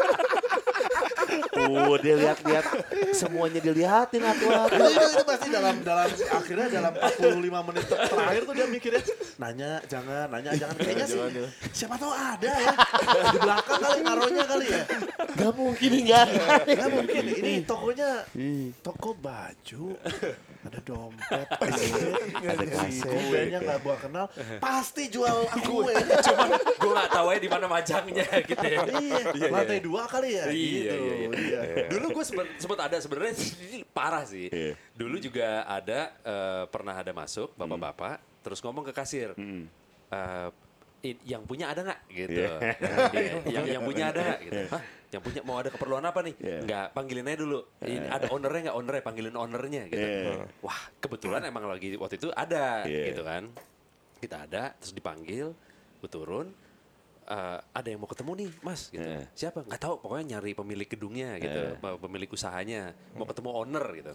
Oh, 1.67 1.95
dia 1.99 2.15
lihat-lihat 2.15 2.65
semuanya 3.11 3.59
dilihatin 3.59 4.23
aku. 4.23 4.45
itu, 4.47 5.03
itu, 5.11 5.23
pasti 5.27 5.47
dalam 5.51 5.75
dalam 5.83 6.09
akhirnya 6.09 6.67
dalam 6.71 6.93
45 6.95 7.67
menit 7.67 7.83
ter- 7.85 8.01
terakhir 8.07 8.41
tuh 8.47 8.53
dia 8.55 8.67
mikirnya 8.67 9.01
nanya 9.37 9.71
jangan 9.85 10.25
nanya 10.31 10.51
jangan. 10.55 10.75
Kayaknya 10.79 11.05
sih 11.05 11.19
siapa 11.75 11.95
tahu 11.99 12.13
ada 12.13 12.51
ya 12.51 12.73
di 13.33 13.37
belakang 13.41 13.79
kali 13.81 13.99
naruhnya 14.01 14.43
kali 14.47 14.65
ya. 14.71 14.83
Gak 15.37 15.53
mungkin 15.53 15.91
enggak. 15.91 16.27
nggak 16.67 16.89
mungkin 16.93 17.23
ini 17.27 17.53
tokonya 17.65 18.11
toko 18.81 19.11
baju 19.17 19.85
ada 20.63 20.79
dompet 20.81 21.47
Ada 22.47 22.65
kaset. 22.65 23.05
kuenya 23.05 23.59
nggak 23.61 23.79
gua 23.81 23.95
kenal 23.95 24.25
pasti 24.57 25.07
jual 25.07 25.45
kue 25.67 25.93
Cuma 26.25 26.43
gue 26.55 26.91
gak 26.93 27.11
tahu 27.11 27.27
ya 27.29 27.39
di 27.39 27.49
mana 27.49 27.65
majangnya 27.65 28.25
gitu 28.41 28.65
ya. 28.65 28.79
iya 29.33 29.47
lantai 29.47 29.79
dua 29.79 30.03
kali 30.05 30.33
ya 30.33 30.45
Iya, 30.47 30.51
gitu 30.51 30.95
iya, 30.97 31.13
iya. 31.13 31.59
iya. 31.63 31.85
Dulu 31.87 32.05
gue 32.13 32.23
sempat 32.23 32.47
sempat 32.57 32.79
ada 32.81 32.97
sebenarnya 32.97 33.33
parah 33.89 34.23
sih. 34.23 34.47
Iya. 34.47 34.73
Dulu 34.91 35.15
juga 35.17 35.63
ada 35.63 35.99
eh, 36.17 36.63
pernah 36.67 36.95
ada 36.95 37.11
masuk 37.11 37.53
bapak-bapak 37.53 38.17
terus 38.41 38.59
ngomong 38.59 38.83
ke 38.83 38.93
kasir. 38.93 39.35
"In- 39.35 39.67
yang 41.23 41.43
punya 41.43 41.65
ada 41.69 41.81
nggak? 41.83 41.99
Gitu. 42.09 42.41
Iya. 42.41 42.55
Iya, 43.11 43.31
yang 43.47 43.65
yang 43.69 43.83
punya 43.83 44.03
ada 44.09 44.19
nggak? 44.21 44.39
Gitu. 44.43 44.61
Hah? 44.69 44.83
yang 45.07 45.23
punya 45.23 45.39
mau 45.39 45.55
ada 45.55 45.69
keperluan 45.69 46.03
apa 46.03 46.19
nih? 46.19 46.35
Iya. 46.35 46.57
nggak 46.63 46.85
panggilin 46.91 47.23
aja 47.23 47.37
dulu. 47.39 47.59
Ini 47.79 47.97
ada 48.05 48.25
ownernya 48.27 48.61
nggak? 48.67 48.75
Ownernya 48.75 49.03
panggilin 49.03 49.35
ownernya 49.35 49.81
gitu. 49.87 50.03
Iya. 50.03 50.43
wah 50.59 50.81
kebetulan 50.99 51.41
emang 51.43 51.63
lagi 51.63 51.95
waktu 51.95 52.15
itu 52.17 52.27
ada 52.29 52.83
Iya. 52.83 53.03
gitu 53.11 53.23
kan. 53.23 53.43
Kita 54.17 54.43
ada 54.43 54.75
terus 54.75 54.91
dipanggil 54.91 55.55
gue 55.97 56.09
turun. 56.09 56.51
Eh, 57.23 57.59
ada 57.59 57.87
yang 57.87 57.99
mau 57.99 58.07
ketemu 58.07 58.31
nih 58.37 58.49
mas 58.61 58.87
gitu. 58.87 59.03
Iya. 59.03 59.23
siapa? 59.31 59.59
Nggak 59.61 59.81
tahu 59.81 59.95
pokoknya 59.97 60.25
nyari 60.35 60.51
pemilik 60.53 60.87
gedungnya 60.87 61.29
gitu. 61.37 61.61
Iya. 61.65 61.79
pe- 61.79 61.99
pemilik 61.99 62.29
usahanya. 62.29 62.81
Mau 63.13 63.23
ketemu 63.23 63.49
owner 63.53 63.85
gitu. 63.95 64.13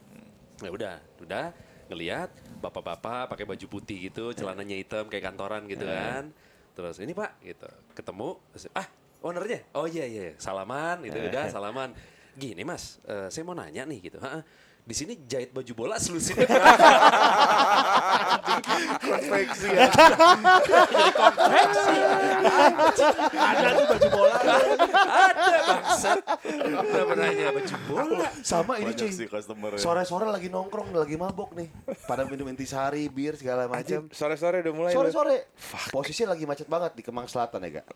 Ya 0.61 0.70
udah 0.70 0.94
udah 1.18 1.46
ngelihat 1.88 2.31
bapak-bapak 2.59 3.28
pakai 3.28 3.44
baju 3.44 3.66
putih 3.66 4.09
gitu 4.09 4.33
celananya 4.33 4.72
hitam 4.72 5.05
kayak 5.07 5.24
kantoran 5.26 5.66
gitu 5.66 5.85
kan 5.85 6.33
terus 6.72 6.96
ini 7.00 7.12
pak 7.12 7.40
gitu. 7.44 7.68
Ketemu 7.92 8.40
terus, 8.52 8.68
ah 8.72 8.88
ownernya? 9.22 9.61
Oh 9.76 9.85
iya 9.87 10.04
iya 10.04 10.35
salaman 10.40 11.04
gitu. 11.04 11.18
Udah 11.20 11.46
salaman. 11.48 11.90
Gini 12.32 12.64
mas 12.64 12.98
eh, 13.04 13.28
saya 13.28 13.44
mau 13.44 13.52
nanya 13.52 13.85
nih 13.85 13.98
gitu. 14.08 14.16
"Ha-ha. 14.18 14.40
Di 14.83 14.95
sini 14.95 15.14
jahit 15.31 15.55
baju 15.55 15.73
bola 15.75 15.97
selusinnya 15.99 16.47
berapa?" 16.51 16.88
Konveksi 19.03 19.68
ya. 19.71 19.87
ada 23.33 23.68
tuh 23.75 23.87
baju 23.87 24.09
bola 24.11 24.35
ada 24.37 25.59
bangsat 25.66 26.18
kenapa 26.42 27.12
nanya 27.14 27.47
baju 27.55 27.77
bola 27.87 28.29
Sama 28.42 28.77
ini 28.83 28.92
cuy. 28.92 29.11
Sore-sore 29.79 30.27
lagi 30.27 30.51
nongkrong, 30.51 30.92
lagi 30.92 31.14
mabok 31.14 31.55
nih. 31.55 31.68
Pada 32.05 32.27
minum 32.27 32.51
intisari, 32.51 33.07
bir 33.07 33.38
segala 33.38 33.71
macam. 33.71 34.11
Sore-sore 34.11 34.66
udah 34.66 34.75
mulai. 34.75 34.92
Sore-sore. 34.92 35.55
Posisinya 35.95 36.35
lagi 36.35 36.45
macet 36.45 36.66
banget 36.66 36.99
di 36.99 37.03
Kemang 37.07 37.31
Selatan 37.31 37.62
ya, 37.64 37.81
Kak. 37.81 37.87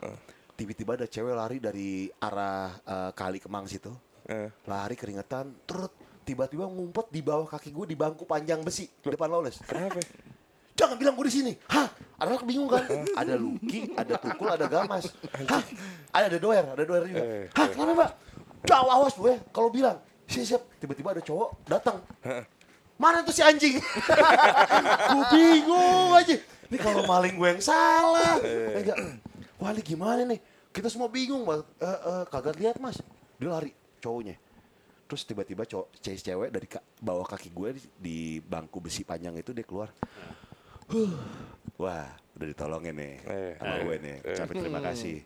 Tiba-tiba 0.57 0.97
ada 0.97 1.07
cewek 1.11 1.35
lari 1.35 1.59
dari 1.59 2.09
arah 2.23 2.73
eh, 2.79 3.11
kali 3.13 3.43
Kemang 3.43 3.67
situ. 3.67 3.91
Lari 4.67 4.95
keringetan, 4.95 5.67
terus 5.67 5.91
tiba-tiba 6.27 6.67
ngumpet 6.67 7.07
di 7.15 7.23
bawah 7.23 7.47
kaki 7.47 7.71
gue 7.71 7.95
di 7.95 7.97
bangku 7.97 8.27
panjang 8.27 8.59
besi 8.67 8.91
depan 9.07 9.31
Lawless. 9.31 9.63
Kenapa? 9.63 10.03
Jangan 10.75 10.99
bilang 10.99 11.15
gue 11.15 11.27
di 11.31 11.35
sini. 11.39 11.53
Hah? 11.71 11.87
Anak 12.19 12.43
bingung 12.43 12.67
kan? 12.67 12.83
Ada 13.15 13.39
Lucky, 13.39 13.95
ada 13.95 14.19
Tukul, 14.19 14.51
ada 14.51 14.67
Gamas. 14.67 15.09
Hah? 15.47 15.63
Ada 16.11 16.27
ada 16.35 16.39
Doer, 16.43 16.65
ada 16.67 16.83
Doer 16.83 17.03
juga. 17.07 17.23
Eh, 17.23 17.47
Hah? 17.55 17.69
Kenapa, 17.71 17.93
Mbak? 17.95 18.11
Jauh 18.67 18.91
awas 18.91 19.15
gue 19.15 19.35
kalau 19.55 19.71
bilang. 19.71 19.97
Siap, 20.27 20.45
siap. 20.45 20.63
Tiba-tiba 20.83 21.15
ada 21.15 21.23
cowok 21.23 21.49
datang. 21.71 22.03
Mana 22.99 23.23
tuh 23.23 23.31
si 23.31 23.47
anjing? 23.47 23.79
gue 25.15 25.25
bingung 25.31 26.11
aja. 26.19 26.37
Ini 26.67 26.77
kalau 26.83 27.07
maling 27.07 27.39
gue 27.39 27.49
yang 27.57 27.63
salah. 27.63 28.43
Eh, 28.43 28.83
enggak. 28.83 28.99
Wah, 29.63 29.71
ini 29.71 29.83
gimana 29.87 30.27
nih? 30.27 30.43
Kita 30.75 30.91
semua 30.91 31.07
bingung, 31.07 31.47
Mas. 31.47 31.63
Eh, 31.79 31.87
eh, 31.87 32.23
kagak 32.29 32.59
lihat, 32.59 32.77
Mas. 32.83 32.99
Dia 33.39 33.49
lari 33.55 33.71
cowoknya. 34.03 34.35
Terus 35.07 35.23
tiba-tiba 35.23 35.63
cowok 35.63 35.87
cewek 35.99 36.21
cewek 36.21 36.51
dari 36.51 36.67
ka- 36.67 36.83
bawah 36.99 37.23
kaki 37.23 37.51
gue 37.51 37.69
di, 37.73 37.83
di 37.97 38.19
bangku 38.39 38.83
besi 38.83 39.07
panjang 39.07 39.39
itu 39.39 39.55
dia 39.55 39.63
keluar. 39.63 39.91
Huh. 40.91 41.15
Wah, 41.83 42.11
udah 42.35 42.47
ditolongin 42.47 42.95
nih 42.97 43.15
Eh, 43.23 43.53
sama 43.59 43.75
gue 43.85 43.97
nih. 44.03 44.17
Ucapin 44.25 44.55
terima 44.59 44.81
kasih. 44.81 45.17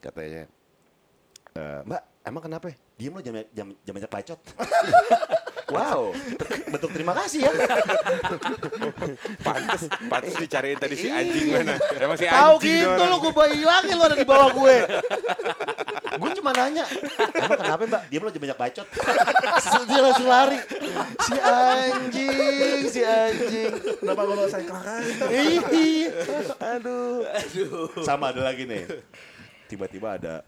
Katanya, 0.00 0.42
"Eh, 1.54 1.80
Mbak, 1.86 2.02
emang 2.26 2.42
kenapa? 2.42 2.66
Diem 2.96 3.12
lo 3.16 3.22
jam 3.22 3.34
jam 3.52 3.68
jam 3.80 3.94
jam 3.96 4.10
pacot. 4.10 4.40
Wow, 5.70 6.10
bentuk 6.66 6.90
terima 6.90 7.14
kasih 7.14 7.46
ya. 7.46 7.52
Pantes, 9.40 9.86
pantes 10.10 10.34
dicariin 10.34 10.78
tadi 10.82 10.98
si 10.98 11.06
anjing 11.06 11.54
mana. 11.54 11.78
Emang 11.94 12.18
si 12.18 12.26
Tahu 12.26 12.58
anjing 12.58 12.82
gitu 12.82 13.02
lo 13.06 13.16
gue 13.22 13.32
bayi 13.32 13.62
lagi 13.62 13.92
lo 13.94 14.02
ada 14.04 14.16
di 14.18 14.26
bawah 14.26 14.50
gue. 14.50 14.76
gue 16.10 16.30
cuma 16.42 16.50
nanya, 16.52 16.84
emang 17.38 17.58
kenapa 17.58 17.82
mbak? 17.86 18.02
Dia 18.10 18.18
belum 18.18 18.32
banyak 18.34 18.58
bacot. 18.58 18.86
Dia 19.86 20.00
langsung 20.02 20.28
lari. 20.28 20.58
Si 21.22 21.34
anjing, 21.38 22.80
si 22.90 23.00
anjing. 23.06 23.72
Kenapa 24.02 24.22
kalau 24.26 24.44
saya 24.50 24.64
kelakan? 24.66 25.02
Iya. 25.30 26.10
Aduh. 26.76 27.22
Sama 28.02 28.34
ada 28.34 28.42
lagi 28.42 28.66
nih. 28.66 28.84
Tiba-tiba 29.70 30.18
ada 30.18 30.42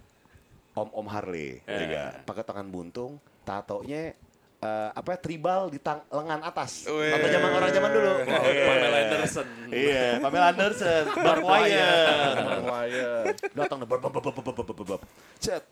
Om-om 0.72 1.04
Harley, 1.04 1.60
ya 1.68 1.84
nggak? 1.84 2.12
pakai 2.24 2.42
tangan 2.48 2.64
buntung, 2.72 3.20
tatonya 3.44 4.16
eh, 4.62 4.88
apa 4.94 5.08
ya, 5.14 5.18
tribal 5.18 5.60
di 5.68 5.78
tang 5.82 6.06
lengan 6.06 6.40
atas. 6.46 6.86
Tato 6.86 7.26
zaman 7.26 7.50
orang 7.50 7.70
zaman 7.74 7.90
dulu. 7.90 8.12
Pamela 8.22 8.98
Anderson. 9.02 9.46
Iya, 9.68 10.06
Pamela 10.22 10.46
Anderson, 10.54 11.04
Wyatt. 11.50 12.36
Wyatt. 12.62 13.36
Datang 13.52 13.78
bab 13.82 13.98
bab 13.98 14.12
bab 14.14 14.24
bab 14.30 14.38
bab 14.38 14.66
bab 14.70 14.86
bab. 14.86 15.00
Cet. 15.42 15.64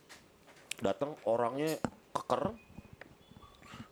Datang 0.80 1.14
orangnya 1.28 1.76
keker, 2.10 2.56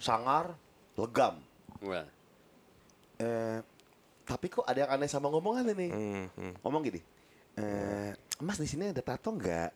sangar, 0.03 0.57
legam. 0.99 1.39
Wah. 1.85 2.07
Eh, 3.19 3.59
tapi 4.25 4.47
kok 4.51 4.67
ada 4.67 4.87
yang 4.87 4.91
aneh 4.95 5.11
sama 5.11 5.31
ngomongan 5.31 5.75
ini? 5.75 5.89
Hmm, 5.91 6.27
hmm. 6.33 6.53
Ngomong 6.63 6.83
gini, 6.87 7.01
eh, 7.59 8.15
Mas 8.41 8.59
di 8.59 8.69
sini 8.71 8.91
ada 8.91 9.03
tato 9.03 9.35
nggak? 9.35 9.71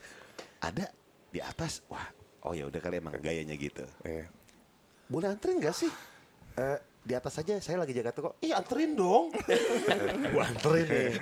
ada 0.68 0.84
di 1.32 1.40
atas. 1.40 1.82
Wah, 1.88 2.06
oh 2.46 2.52
ya 2.52 2.68
udah 2.68 2.80
kali 2.80 3.00
emang 3.00 3.16
gayanya 3.18 3.56
gitu. 3.56 3.82
Iya. 4.04 4.43
Boleh 5.08 5.28
anterin 5.32 5.60
nggak 5.60 5.76
sih? 5.76 5.92
Eh, 6.54 6.78
di 7.04 7.12
atas 7.12 7.36
aja, 7.36 7.60
saya 7.60 7.76
lagi 7.76 7.92
jaga 7.92 8.16
toko. 8.16 8.40
Iya 8.40 8.64
anterin 8.64 8.96
dong. 8.96 9.28
Gua 10.32 10.48
anterin 10.48 10.88
nih. 10.88 11.12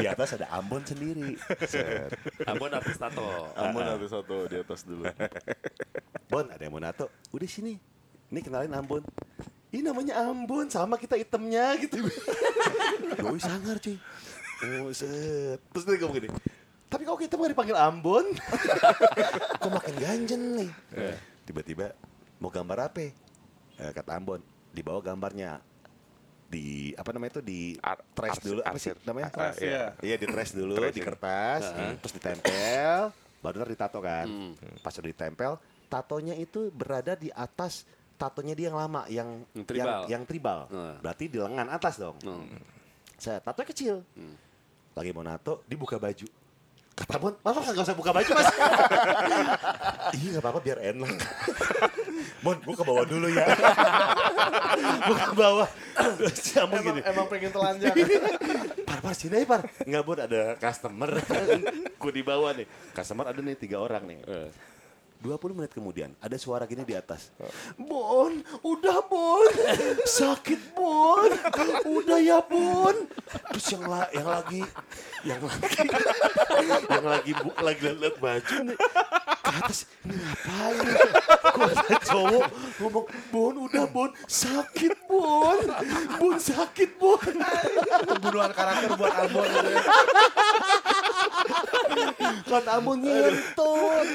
Di 0.00 0.06
atas 0.08 0.40
ada 0.40 0.48
Ambon 0.48 0.80
sendiri. 0.80 1.36
Set. 1.68 2.08
Ambon 2.48 2.72
artis 2.72 2.96
tato. 2.96 3.52
Ampun 3.52 3.84
ada 3.84 4.06
satu 4.08 4.48
di 4.48 4.56
atas 4.56 4.88
dulu. 4.88 5.04
Bon, 6.26 6.42
ada 6.42 6.58
yang 6.58 6.74
mau 6.74 6.82
nato. 6.82 7.06
Udah 7.30 7.46
sini. 7.46 7.78
Ini 8.34 8.40
kenalin 8.42 8.74
Ambon. 8.74 9.04
Ini 9.70 9.84
namanya 9.84 10.26
Ambon, 10.26 10.66
sama 10.66 10.98
kita 10.98 11.14
itemnya 11.14 11.78
gitu. 11.78 12.02
Gue 13.22 13.38
sangar 13.38 13.78
cuy. 13.78 13.94
Oh, 14.82 14.90
set. 14.90 15.62
Terus 15.70 15.84
dia 15.86 16.00
ngomong 16.02 16.16
gini. 16.18 16.28
Tapi 16.90 17.02
kok 17.06 17.20
kita 17.22 17.38
mau 17.38 17.46
dipanggil 17.46 17.78
Ambon? 17.78 18.26
kok 19.60 19.70
makin 19.70 19.94
ganjen 20.02 20.42
nih? 20.58 20.70
Tiba-tiba 21.46 21.94
mau 22.42 22.50
gambar 22.50 22.90
apa? 22.90 23.25
Eh, 23.76 23.92
kata 23.92 24.16
Ambon, 24.16 24.40
dibawa 24.70 25.00
gambarnya 25.00 25.60
di 26.46 26.94
apa 26.94 27.10
namanya 27.10 27.38
itu 27.38 27.42
di 27.42 27.60
Ar- 27.82 28.06
trace 28.14 28.38
dulu 28.40 28.60
apa 28.62 28.78
sih 28.78 28.94
namanya? 29.02 29.28
Ah, 29.34 29.52
iya. 29.58 29.84
Iya 29.98 30.16
di 30.16 30.26
trace 30.26 30.52
dulu 30.54 30.72
Trace 30.74 30.94
di 30.94 31.02
ya. 31.02 31.06
kertas, 31.06 31.62
terus 32.00 32.12
ditempel, 32.14 32.98
baru 33.42 33.54
ntar 33.58 33.68
ditato 33.68 33.98
kan. 33.98 34.26
Hmm. 34.26 34.52
Pas 34.80 34.94
udah 34.94 35.10
ditempel, 35.10 35.52
tatonya 35.86 36.34
itu 36.34 36.70
berada 36.70 37.12
di 37.12 37.28
atas 37.28 37.82
tatonya 38.16 38.54
dia 38.54 38.70
yang 38.70 38.78
lama, 38.78 39.04
yang 39.10 39.44
Yang 39.52 39.66
tribal. 39.66 39.84
yang, 39.84 40.00
yang 40.08 40.22
tribal. 40.24 40.58
Hmm. 40.70 40.94
Berarti 41.02 41.24
di 41.26 41.36
lengan 41.36 41.68
atas 41.68 41.94
dong. 41.98 42.16
Hmm. 42.22 42.46
Saya 43.18 43.42
tato 43.42 43.60
kecil. 43.60 44.00
Hmm. 44.14 44.36
Lagi 44.94 45.10
mau 45.12 45.20
nato, 45.20 45.60
dibuka 45.66 45.98
baju. 45.98 46.24
Kata 46.96 47.20
Bon, 47.20 47.34
masa 47.44 47.60
nggak 47.60 47.84
usah 47.84 47.96
buka 47.96 48.08
baju 48.08 48.30
mas? 48.32 48.48
iya 50.16 50.28
nggak 50.32 50.42
apa-apa 50.48 50.60
biar 50.64 50.78
enak. 50.80 51.12
bon, 52.44 52.56
gua 52.64 52.72
ke 52.72 52.84
bawah 52.88 53.04
dulu 53.04 53.28
ya. 53.28 53.44
gua 55.08 55.18
ke 55.20 55.34
bawah. 55.36 55.68
Emang, 56.56 56.80
gini. 56.80 57.00
emang 57.04 57.26
pengen 57.28 57.52
telanjang. 57.52 57.92
Par, 58.88 58.98
par, 59.04 59.12
sini 59.12 59.44
aja 59.44 59.46
par. 59.48 59.62
Enggak 59.84 60.02
bun, 60.08 60.18
ada 60.24 60.40
customer. 60.56 61.10
Gue 62.00 62.12
di 62.16 62.22
bawah 62.24 62.56
nih. 62.56 62.64
Customer 62.96 63.28
ada 63.28 63.40
nih 63.44 63.56
tiga 63.60 63.76
orang 63.76 64.04
nih. 64.08 64.18
20 65.18 65.52
menit 65.52 65.70
kemudian 65.70 66.10
ada 66.16 66.36
suara 66.36 66.64
gini 66.64 66.82
di 66.82 66.92
atas. 66.92 67.32
Bon, 67.76 68.30
udah 68.60 68.98
Bon. 69.02 69.48
Sakit 70.18 70.72
Bon. 70.72 71.30
Udah 71.84 72.18
ya 72.18 72.38
Bon. 72.40 72.94
Terus 73.50 73.66
yang 73.70 73.84
la- 73.84 74.10
yang 74.10 74.26
lagi 74.26 74.62
yang 75.22 75.42
lagi 75.42 75.82
yang 76.94 77.04
lagi 77.04 77.32
bu, 77.34 77.48
lagi 77.58 77.82
lihat 77.88 78.16
baju 78.16 78.56
nih 78.62 78.78
ke 79.36 79.50
atas 79.52 79.78
ini 80.00 80.14
ngapain 80.14 80.86
kok 81.42 81.66
ada 81.66 81.96
cowok 82.00 82.46
ngomong 82.78 83.06
Bon 83.28 83.54
udah 83.66 83.84
Bon 83.88 84.10
sakit 84.22 84.94
Bon 85.04 85.58
Bon 86.16 86.36
sakit 86.36 86.90
Bon 86.94 87.18
Pembunuhan 88.06 88.52
karakter 88.52 88.90
buat 88.94 89.14
Ambon 89.18 89.46
gitu 89.46 89.68
ya. 89.68 89.82
kan 92.46 92.64
Ambon 92.68 92.98
ngentut 93.00 94.06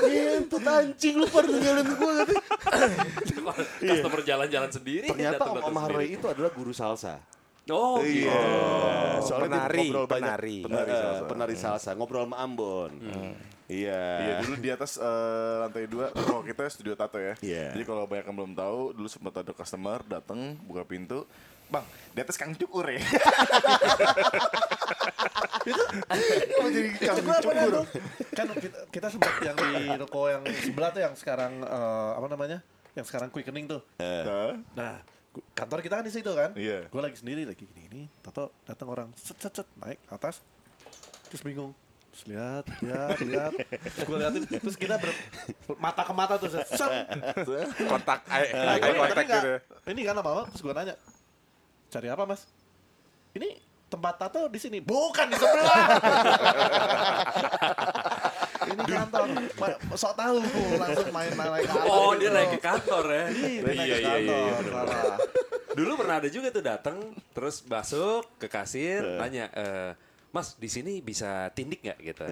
ngentut 0.00 0.64
anjing 0.64 1.14
lu 1.16 1.26
pada 1.26 1.46
ninggalin 1.46 1.88
gue 1.88 2.16
Customer 3.78 4.20
jalan-jalan 4.22 4.70
sendiri. 4.70 5.06
ternyata 5.08 5.42
Om. 5.44 5.76
Harley 5.76 6.14
itu 6.14 6.26
adalah 6.26 6.50
guru 6.50 6.70
salsa 6.70 7.18
Oh 7.68 8.00
gitu. 8.00 8.32
Soalnya 9.20 9.44
dia 9.44 9.60
Penari, 9.60 9.78
ngobrol 9.84 10.06
banyak. 10.08 10.24
penari. 10.24 10.56
penari, 10.64 10.64
Penari 10.64 10.88
salsa. 10.90 11.04
salsa. 11.12 11.28
penari 11.28 11.56
salsa 11.56 11.90
ngobrol 11.92 12.24
sama 12.24 12.36
Ambon 12.40 12.90
iya 13.68 14.00
Iya 14.18 14.34
dulu 14.40 14.54
di 14.56 14.70
atas 14.72 14.96
eh, 14.96 15.54
lantai 15.60 15.84
dua, 15.84 16.08
oh 16.32 16.40
kita 16.40 16.64
studio 16.72 16.96
tato 16.96 17.20
ya. 17.20 17.36
Iya. 17.44 17.76
Jadi 17.76 17.84
kalau 17.84 18.08
banyak 18.08 18.24
yang 18.24 18.36
belum 18.40 18.52
tahu, 18.56 18.96
dulu 18.96 19.04
sempat 19.04 19.44
ada 19.44 19.52
customer 19.52 20.00
datang 20.08 20.56
buka 20.64 20.88
pintu, 20.88 21.28
bang 21.68 21.84
di 22.16 22.20
atas 22.24 22.36
kang 22.40 22.52
cukur 22.56 22.88
ya. 22.88 23.00
Itu 25.68 26.64
jadi 26.72 26.88
kang 26.98 27.16
Cukur? 27.20 27.84
Kan 28.34 28.46
kita, 28.56 28.78
kita 28.90 29.06
sempat 29.12 29.34
yang 29.44 29.56
di 29.56 29.94
ruko 30.00 30.32
yang 30.32 30.42
sebelah 30.64 30.90
tuh 30.90 31.02
yang 31.04 31.14
sekarang 31.14 31.62
eh, 31.62 32.10
apa 32.16 32.26
namanya? 32.26 32.58
Yang 32.96 33.06
sekarang 33.12 33.28
quickening 33.30 33.68
tuh. 33.68 33.80
Nah, 34.00 34.58
Nah, 34.74 34.94
kantor 35.54 35.78
kita 35.84 35.94
kan 36.00 36.04
di 36.06 36.12
situ 36.12 36.30
kan. 36.32 36.50
Iya. 36.58 36.88
Gue 36.88 37.00
lagi 37.04 37.16
sendiri 37.20 37.46
lagi 37.46 37.62
gini 37.62 37.80
gini. 37.86 38.02
Tato 38.24 38.50
datang 38.64 38.88
orang 38.90 39.08
set 39.14 39.38
set 39.38 39.52
set 39.62 39.68
naik 39.78 40.00
atas. 40.10 40.42
Terus 41.30 41.44
bingung. 41.44 41.76
Terus 42.08 42.34
lihat, 42.34 42.64
lihat, 42.82 43.18
lihat. 43.22 43.52
Terus 43.94 44.04
gue 44.08 44.16
liatin. 44.18 44.42
Terus 44.48 44.76
kita 44.80 44.98
ber, 44.98 45.12
mata 45.78 46.02
ke 46.02 46.12
mata 46.16 46.34
tuh 46.40 46.50
set. 46.50 46.66
Kontak, 47.86 48.26
eye, 48.26 48.48
eye 48.50 48.96
contact 48.96 49.28
gitu. 49.28 49.50
Ini 49.92 50.00
kan 50.08 50.16
apa? 50.18 50.48
Terus 50.50 50.62
gue 50.66 50.74
nanya, 50.74 50.94
cari 51.88 52.08
apa 52.12 52.24
mas? 52.28 52.44
Ini 53.32 53.48
tempat 53.88 54.14
tato 54.20 54.48
di 54.52 54.60
sini, 54.60 54.78
bukan 54.84 55.26
di 55.32 55.36
sebelah. 55.36 55.86
ini 58.68 58.82
kantor, 58.84 59.24
sok 59.96 60.12
tahu 60.12 60.36
langsung 60.76 61.08
main 61.08 61.32
naik 61.32 61.64
ke 61.64 61.72
atas. 61.72 61.88
Oh 61.88 62.12
gitu 62.12 62.20
dia 62.20 62.30
naik 62.36 62.50
ke 62.52 62.60
kantor 62.60 63.04
ya. 63.08 63.24
Iya, 63.32 63.60
naik 63.64 63.78
Iya 63.80 63.96
ke 63.96 63.98
iya 64.04 64.16
iya. 64.20 64.38
kantor, 64.44 64.62
salah. 64.68 65.18
Dulu 65.72 65.92
pernah 65.96 66.16
ada 66.20 66.28
juga 66.28 66.48
tuh 66.52 66.64
datang 66.64 66.98
terus 67.32 67.64
masuk 67.64 68.28
ke 68.36 68.46
kasir 68.50 69.00
nanya 69.16 69.46
eh 69.56 69.90
Mas 70.28 70.60
di 70.60 70.68
sini 70.68 71.00
bisa 71.00 71.48
tindik 71.56 71.80
nggak 71.80 71.98
gitu? 72.04 72.24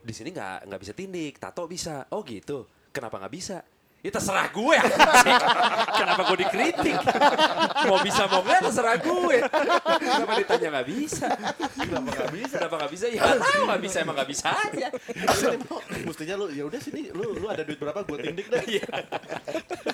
Di 0.00 0.14
sini 0.16 0.32
nggak 0.32 0.72
nggak 0.72 0.80
bisa 0.80 0.92
tindik, 0.96 1.36
tato 1.36 1.68
bisa. 1.68 2.08
Oh 2.16 2.24
gitu. 2.24 2.64
Kenapa 2.88 3.20
nggak 3.20 3.34
bisa? 3.36 3.60
Ya 3.98 4.14
terserah 4.14 4.46
gue. 4.54 4.78
Kenapa 5.98 6.22
gue 6.30 6.38
dikritik? 6.46 6.96
Mau 7.90 7.98
bisa 7.98 8.30
mau 8.30 8.46
nggak 8.46 8.70
terserah 8.70 8.94
gue. 8.94 9.36
Kenapa 9.98 10.32
ditanya 10.38 10.68
nggak 10.78 10.86
bisa? 10.86 11.26
Kenapa 11.74 12.10
nggak 12.14 12.30
bisa? 12.30 12.54
Kenapa 12.62 12.74
nggak 12.78 12.92
bisa? 12.94 13.04
Ya 13.10 13.18
nggak 13.18 13.38
tahu 13.42 13.62
nggak 13.66 13.82
bisa 13.82 13.96
emang 14.06 14.14
nggak 14.14 14.30
bisa 14.30 14.48
aja. 14.54 14.88
Mestinya 16.06 16.34
lu, 16.38 16.46
ya 16.54 16.62
udah 16.70 16.78
sini, 16.78 17.10
lu 17.10 17.42
lu 17.42 17.46
ada 17.50 17.66
duit 17.66 17.78
berapa? 17.82 18.06
Gue 18.06 18.18
tindik 18.22 18.46
deh. 18.46 18.62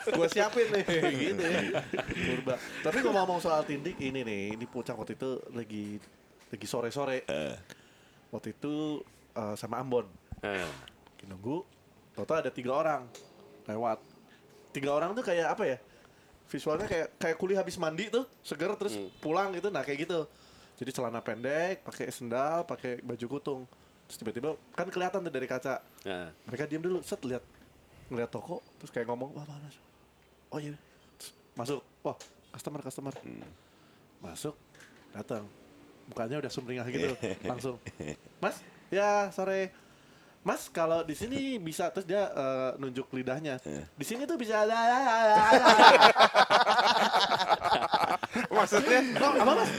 gue 0.05 0.27
siapin 0.29 0.69
nih, 0.69 0.85
gitu 1.17 1.41
ya. 1.41 1.81
Purba. 2.05 2.55
Tapi 2.85 2.97
ngomong-ngomong 3.09 3.41
soal 3.41 3.65
tindik, 3.65 3.97
ini 4.05 4.21
nih, 4.21 4.53
ini 4.53 4.65
puncak 4.69 5.01
waktu 5.01 5.17
itu 5.17 5.41
lagi 5.57 5.97
lagi 6.53 6.67
sore-sore. 6.69 7.25
Waktu 8.29 8.53
itu 8.53 9.01
eh, 9.33 9.57
sama 9.57 9.81
Ambon. 9.81 10.05
Eh, 10.45 10.69
nunggu, 11.25 11.65
total 12.13 12.45
ada 12.45 12.53
tiga 12.53 12.77
orang 12.77 13.09
lewat. 13.69 13.99
Tiga 14.75 14.91
orang 14.95 15.15
tuh 15.15 15.25
kayak 15.25 15.55
apa 15.55 15.65
ya? 15.65 15.79
Visualnya 16.51 16.87
kayak 16.87 17.17
kayak 17.17 17.37
kuliah 17.41 17.59
habis 17.65 17.77
mandi 17.81 18.11
tuh, 18.13 18.29
seger 18.45 18.71
terus 18.77 18.95
pulang 19.19 19.55
gitu. 19.55 19.73
Nah 19.73 19.83
kayak 19.83 20.07
gitu. 20.07 20.29
Jadi 20.75 20.91
celana 20.91 21.23
pendek, 21.23 21.87
pakai 21.87 22.11
sendal, 22.11 22.67
pakai 22.67 22.99
baju 23.01 23.27
kutung. 23.39 23.63
Terus 24.11 24.19
tiba-tiba 24.21 24.59
kan 24.75 24.87
kelihatan 24.91 25.25
tuh 25.25 25.33
dari 25.33 25.47
kaca. 25.49 25.81
nah. 26.05 26.29
Mereka 26.51 26.69
diam 26.69 26.83
dulu, 26.83 27.01
set 27.01 27.23
lihat 27.25 27.41
ngeliat 28.13 28.31
toko, 28.31 28.61
terus 28.81 28.93
kayak 28.93 29.09
ngomong, 29.09 29.33
wah 29.33 29.47
mana? 29.49 29.69
Oh 30.53 30.61
iya, 30.61 30.77
Terus 31.17 31.33
masuk, 31.57 31.81
wah 32.05 32.17
customer 32.53 32.81
customer, 32.85 33.15
masuk, 34.21 34.55
datang, 35.11 35.49
mukanya 36.07 36.37
udah 36.45 36.53
sumringah 36.53 36.87
gitu, 36.93 37.17
langsung, 37.51 37.81
mas, 38.39 38.61
ya 38.93 39.33
sore, 39.33 39.73
Mas 40.45 40.69
kalau 40.69 41.01
di 41.01 41.17
sini 41.17 41.57
bisa 41.57 41.89
terus 41.89 42.05
dia 42.05 42.29
eh, 42.29 42.71
nunjuk 42.77 43.09
lidahnya. 43.17 43.57
Iya. 43.65 43.89
Di 43.97 44.05
sini 44.05 44.29
tuh 44.29 44.37
bisa 44.37 44.61
Maksudnya 48.53 49.01
Oh, 49.25 49.33
apa 49.41 49.53
mas? 49.65 49.71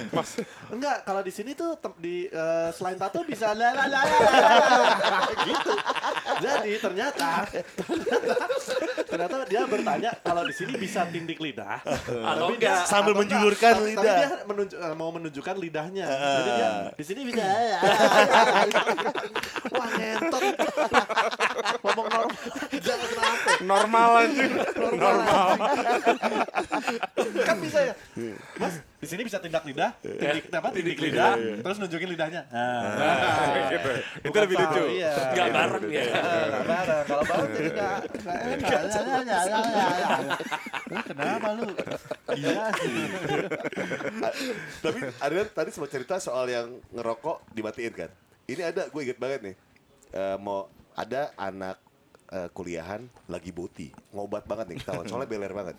Enggak, 0.74 0.98
kalau 1.06 1.22
di 1.22 1.30
sini 1.30 1.54
tuh 1.54 1.78
di 2.02 2.26
eh, 2.34 2.70
selain 2.74 2.98
tato 2.98 3.22
bisa 3.22 3.54
gitu. 5.46 5.74
Jadi 6.36 6.72
ternyata 6.78 7.48
ternyata, 7.48 8.36
ternyata 9.06 9.36
dia 9.46 9.62
bertanya 9.64 10.12
kalau 10.20 10.44
di 10.44 10.52
sini 10.52 10.76
bisa 10.76 11.08
tindik 11.08 11.38
lidah. 11.38 11.80
Atau 11.80 12.52
Tapi 12.52 12.56
dia- 12.58 12.76
enggak. 12.76 12.86
Sambil 12.86 13.14
atau 13.14 13.22
menjulurkan 13.24 13.74
enggak, 13.74 13.88
lidah. 13.88 14.04
Tapi 14.04 14.16
dia 14.18 14.30
menunjuk- 14.44 14.80
eh, 14.80 14.94
mau 14.94 15.10
menunjukkan 15.12 15.56
lidahnya. 15.58 16.06
Jadi 16.06 16.50
dia 16.52 16.72
di 16.92 17.04
sini 17.04 17.22
bisa. 17.24 17.44
Wah 19.72 19.90
ngentot. 19.92 20.44
Ngomong 21.66 22.08
normal. 22.08 22.24
Jangan 22.78 23.08
kenapa. 23.10 23.50
normal 23.66 24.10
anjing. 24.22 24.52
Normal. 24.76 25.48
kan 27.46 27.58
bisa 27.62 27.80
ya. 27.82 27.94
Mas, 28.62 28.74
di 29.02 29.08
sini 29.10 29.22
bisa 29.26 29.38
tindak 29.38 29.64
lidah, 29.66 29.92
tindik 30.02 30.50
apa? 30.50 30.70
Tindik 30.74 30.98
lidah, 30.98 31.38
terus 31.38 31.78
nunjukin 31.78 32.10
lidahnya. 32.10 32.42
Nah, 32.50 33.70
gitu. 33.70 33.90
Itu 34.30 34.38
lebih 34.38 34.56
lucu. 34.62 34.84
Iya. 34.98 35.12
Nggak 35.34 35.48
bareng 35.54 35.86
ya. 35.90 36.04
Nggak 36.10 36.66
bareng. 36.66 37.04
Kalau 37.06 37.24
bareng. 37.30 37.52
Lu 40.86 40.98
Kenapa 41.06 41.50
lu? 41.54 41.66
Iya. 42.34 42.64
Tapi 44.82 45.00
ada 45.22 45.34
tadi 45.50 45.70
sempat 45.74 45.90
cerita 45.94 46.16
soal 46.22 46.46
yang 46.50 46.68
ngerokok 46.94 47.54
dimatiin 47.54 47.94
kan. 47.94 48.10
Ini 48.46 48.62
ada, 48.62 48.86
gue 48.90 49.02
inget 49.02 49.18
banget 49.18 49.42
nih. 49.42 49.56
Eh, 50.14 50.38
mau 50.38 50.70
ada 50.96 51.36
anak 51.36 51.78
eh, 52.32 52.50
kuliahan 52.50 53.06
lagi 53.28 53.52
boti, 53.52 53.92
ngobat 54.16 54.48
banget 54.48 54.66
nih 54.74 54.78
ketahuan. 54.82 55.06
Soalnya 55.06 55.30
beler 55.30 55.54
banget. 55.54 55.76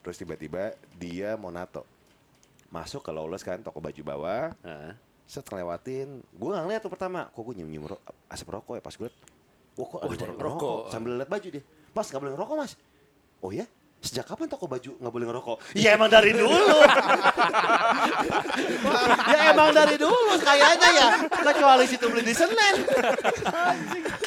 Terus 0.00 0.16
tiba-tiba 0.16 0.72
dia 0.96 1.34
mau 1.34 1.50
nato. 1.50 1.82
Masuk 2.72 3.00
ke 3.00 3.10
Lawless 3.12 3.44
kan, 3.44 3.60
toko 3.60 3.82
baju 3.82 4.02
bawah. 4.04 4.54
Nah. 4.64 4.94
Set 5.28 5.44
ngelewatin, 5.44 6.24
gue 6.24 6.48
nggak 6.48 6.64
ngeliat 6.64 6.80
tuh 6.80 6.92
pertama. 6.92 7.28
Kok 7.36 7.42
gue 7.52 7.54
nyium-nyium 7.60 7.84
ro- 7.84 8.04
asap 8.32 8.48
rokok 8.48 8.80
ya 8.80 8.82
pas 8.84 8.94
gue 8.96 9.08
liat. 9.08 9.16
Wah 9.76 9.86
kok 9.86 10.00
ada 10.00 10.08
orang 10.08 10.38
rokok. 10.40 10.40
rokok. 10.40 10.80
Sambil 10.88 11.12
liat 11.20 11.28
baju 11.28 11.48
dia. 11.52 11.62
Mas 11.92 12.06
nggak 12.08 12.20
boleh 12.24 12.32
ngerokok 12.32 12.56
mas. 12.56 12.72
Oh 13.44 13.50
ya? 13.52 13.66
Sejak 13.98 14.24
kapan 14.24 14.46
toko 14.46 14.64
baju 14.64 14.94
nggak 14.94 15.10
boleh 15.10 15.26
ngerokok? 15.26 15.56
Ya 15.74 15.98
emang 15.98 16.06
dari 16.06 16.30
dulu. 16.30 16.54
ya 19.28 19.40
emang 19.50 19.74
dari 19.74 19.98
dulu 19.98 20.38
kayaknya 20.38 20.88
ya. 20.88 21.08
Kecuali 21.26 21.84
situ 21.84 22.06
beli 22.06 22.22
di 22.22 22.30
Senen. 22.30 22.74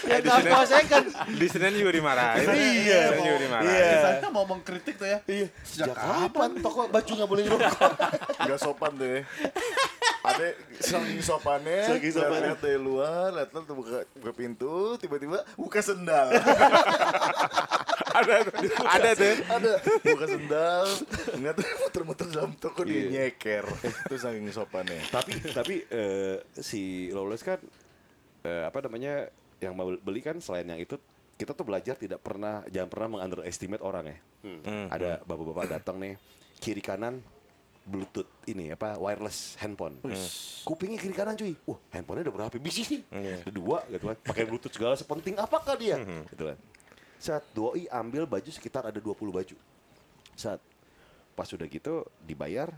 ya 0.04 0.18
di 0.20 0.28
nggak 0.28 0.40
Senen. 0.44 0.52
apa 0.52 0.66
second. 0.68 1.06
Di 1.32 1.48
Senin 1.48 1.72
juga 1.74 1.92
dimarahin. 1.96 2.48
Iya, 2.52 2.52
Di 2.52 3.16
juga 3.16 3.32
mau- 3.32 3.40
dimarahin. 3.40 3.72
iya. 3.72 3.92
Saya 4.04 4.30
mau 4.30 4.44
mengkritik 4.44 4.96
tuh 4.96 5.08
ya. 5.08 5.24
Iya. 5.24 5.48
Sejak 5.64 5.96
kapan 5.96 6.50
toko 6.60 6.80
baju 6.92 7.12
nggak 7.16 7.30
boleh 7.32 7.44
ngerokok? 7.48 7.92
Gak 8.44 8.60
sopan 8.60 8.92
deh. 9.00 9.24
Ada 10.22 10.48
saking 10.78 11.18
sopannya, 11.20 11.82
Saking 11.88 12.14
sopannya. 12.14 12.54
lihat 12.54 12.60
dari 12.62 12.78
luar, 12.78 13.34
lihat 13.34 13.50
tuh 13.50 13.74
buka, 13.74 14.06
buka 14.14 14.32
pintu, 14.32 14.94
tiba-tiba 14.96 15.42
buka 15.56 15.82
sendal. 15.82 16.30
ada. 18.12 18.34
Ada 18.92 19.10
tuh. 19.16 19.34
Ada 19.48 19.72
buka 20.04 20.26
sendal, 20.28 20.86
tuh 21.54 21.66
muter-muter 21.80 22.28
dalam 22.30 22.52
toko 22.54 22.84
dia 22.84 23.02
Iya. 23.02 23.32
nyeker. 23.32 23.66
Itu 24.06 24.16
saking 24.16 24.46
sopannya. 24.52 25.00
tapi 25.10 25.32
tapi 25.48 25.76
eh, 25.88 26.38
si 26.54 27.10
Lawless 27.10 27.42
kan 27.42 27.58
eh, 28.44 28.64
apa 28.64 28.84
namanya 28.84 29.26
yang 29.58 29.74
mau 29.74 29.90
beli 29.92 30.20
kan 30.20 30.38
selain 30.38 30.66
yang 30.66 30.78
itu 30.78 30.98
kita 31.34 31.54
tuh 31.54 31.64
belajar 31.64 31.96
tidak 31.96 32.22
pernah 32.22 32.62
jangan 32.68 32.90
pernah 32.90 33.08
mengunderestimate 33.18 33.82
orang 33.82 34.06
ya. 34.06 34.18
Ada 34.92 35.24
bapak-bapak 35.24 35.66
datang 35.72 35.98
nih 35.98 36.14
kiri 36.58 36.82
kanan 36.82 37.22
Bluetooth 37.92 38.32
ini 38.48 38.72
apa 38.72 38.96
wireless 38.96 39.60
handphone. 39.60 40.00
Kupingnya 40.64 40.96
kiri 40.96 41.12
kanan 41.12 41.36
cuy. 41.36 41.52
Wah, 41.68 41.80
handphonenya 41.92 42.32
udah 42.32 42.36
berapa 42.40 42.56
biji 42.56 42.88
sih? 42.88 43.00
Ada 43.12 43.52
Dua 43.52 43.84
gitu 43.92 44.08
kan. 44.08 44.18
Pakai 44.24 44.48
Bluetooth 44.48 44.72
segala 44.72 44.96
sepenting 44.96 45.36
apakah 45.36 45.76
dia? 45.76 46.00
Gitu 46.32 46.44
kan. 46.48 46.58
Saat 47.20 47.44
doi 47.52 47.86
ambil 47.92 48.24
baju 48.24 48.50
sekitar 48.50 48.88
ada 48.88 48.98
20 48.98 49.14
baju. 49.30 49.56
Saat 50.40 50.64
pas 51.36 51.46
udah 51.52 51.68
gitu 51.68 52.08
dibayar 52.24 52.72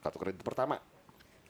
kartu 0.00 0.18
kredit 0.22 0.40
pertama 0.46 0.78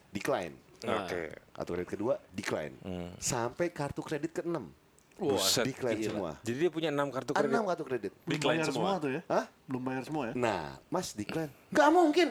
decline. 0.09 0.57
Oke. 0.81 1.37
Kartu 1.53 1.69
kredit 1.77 1.89
kedua 1.93 2.13
decline. 2.33 2.73
Sampai 3.21 3.69
kartu 3.69 4.01
kredit 4.01 4.41
ke-6 4.41 4.89
Buset. 5.17 5.65
decline 5.65 5.97
semua. 6.03 6.31
Jadi 6.45 6.57
dia 6.61 6.69
punya 6.69 6.89
6 6.93 7.09
kartu 7.09 7.31
kredit. 7.33 7.57
6 7.57 7.69
kartu 7.69 7.83
kredit. 7.85 8.11
Belum 8.21 8.37
Decline 8.37 8.59
bayar 8.61 8.67
semua. 8.69 8.89
semua 8.91 9.03
tuh 9.03 9.09
ya. 9.09 9.21
Hah? 9.25 9.45
Belum 9.65 9.81
bayar 9.81 10.03
semua 10.05 10.23
ya. 10.29 10.33
Nah, 10.37 10.63
Mas 10.93 11.07
decline. 11.17 11.51
Nggak 11.73 11.89
mungkin. 11.89 12.29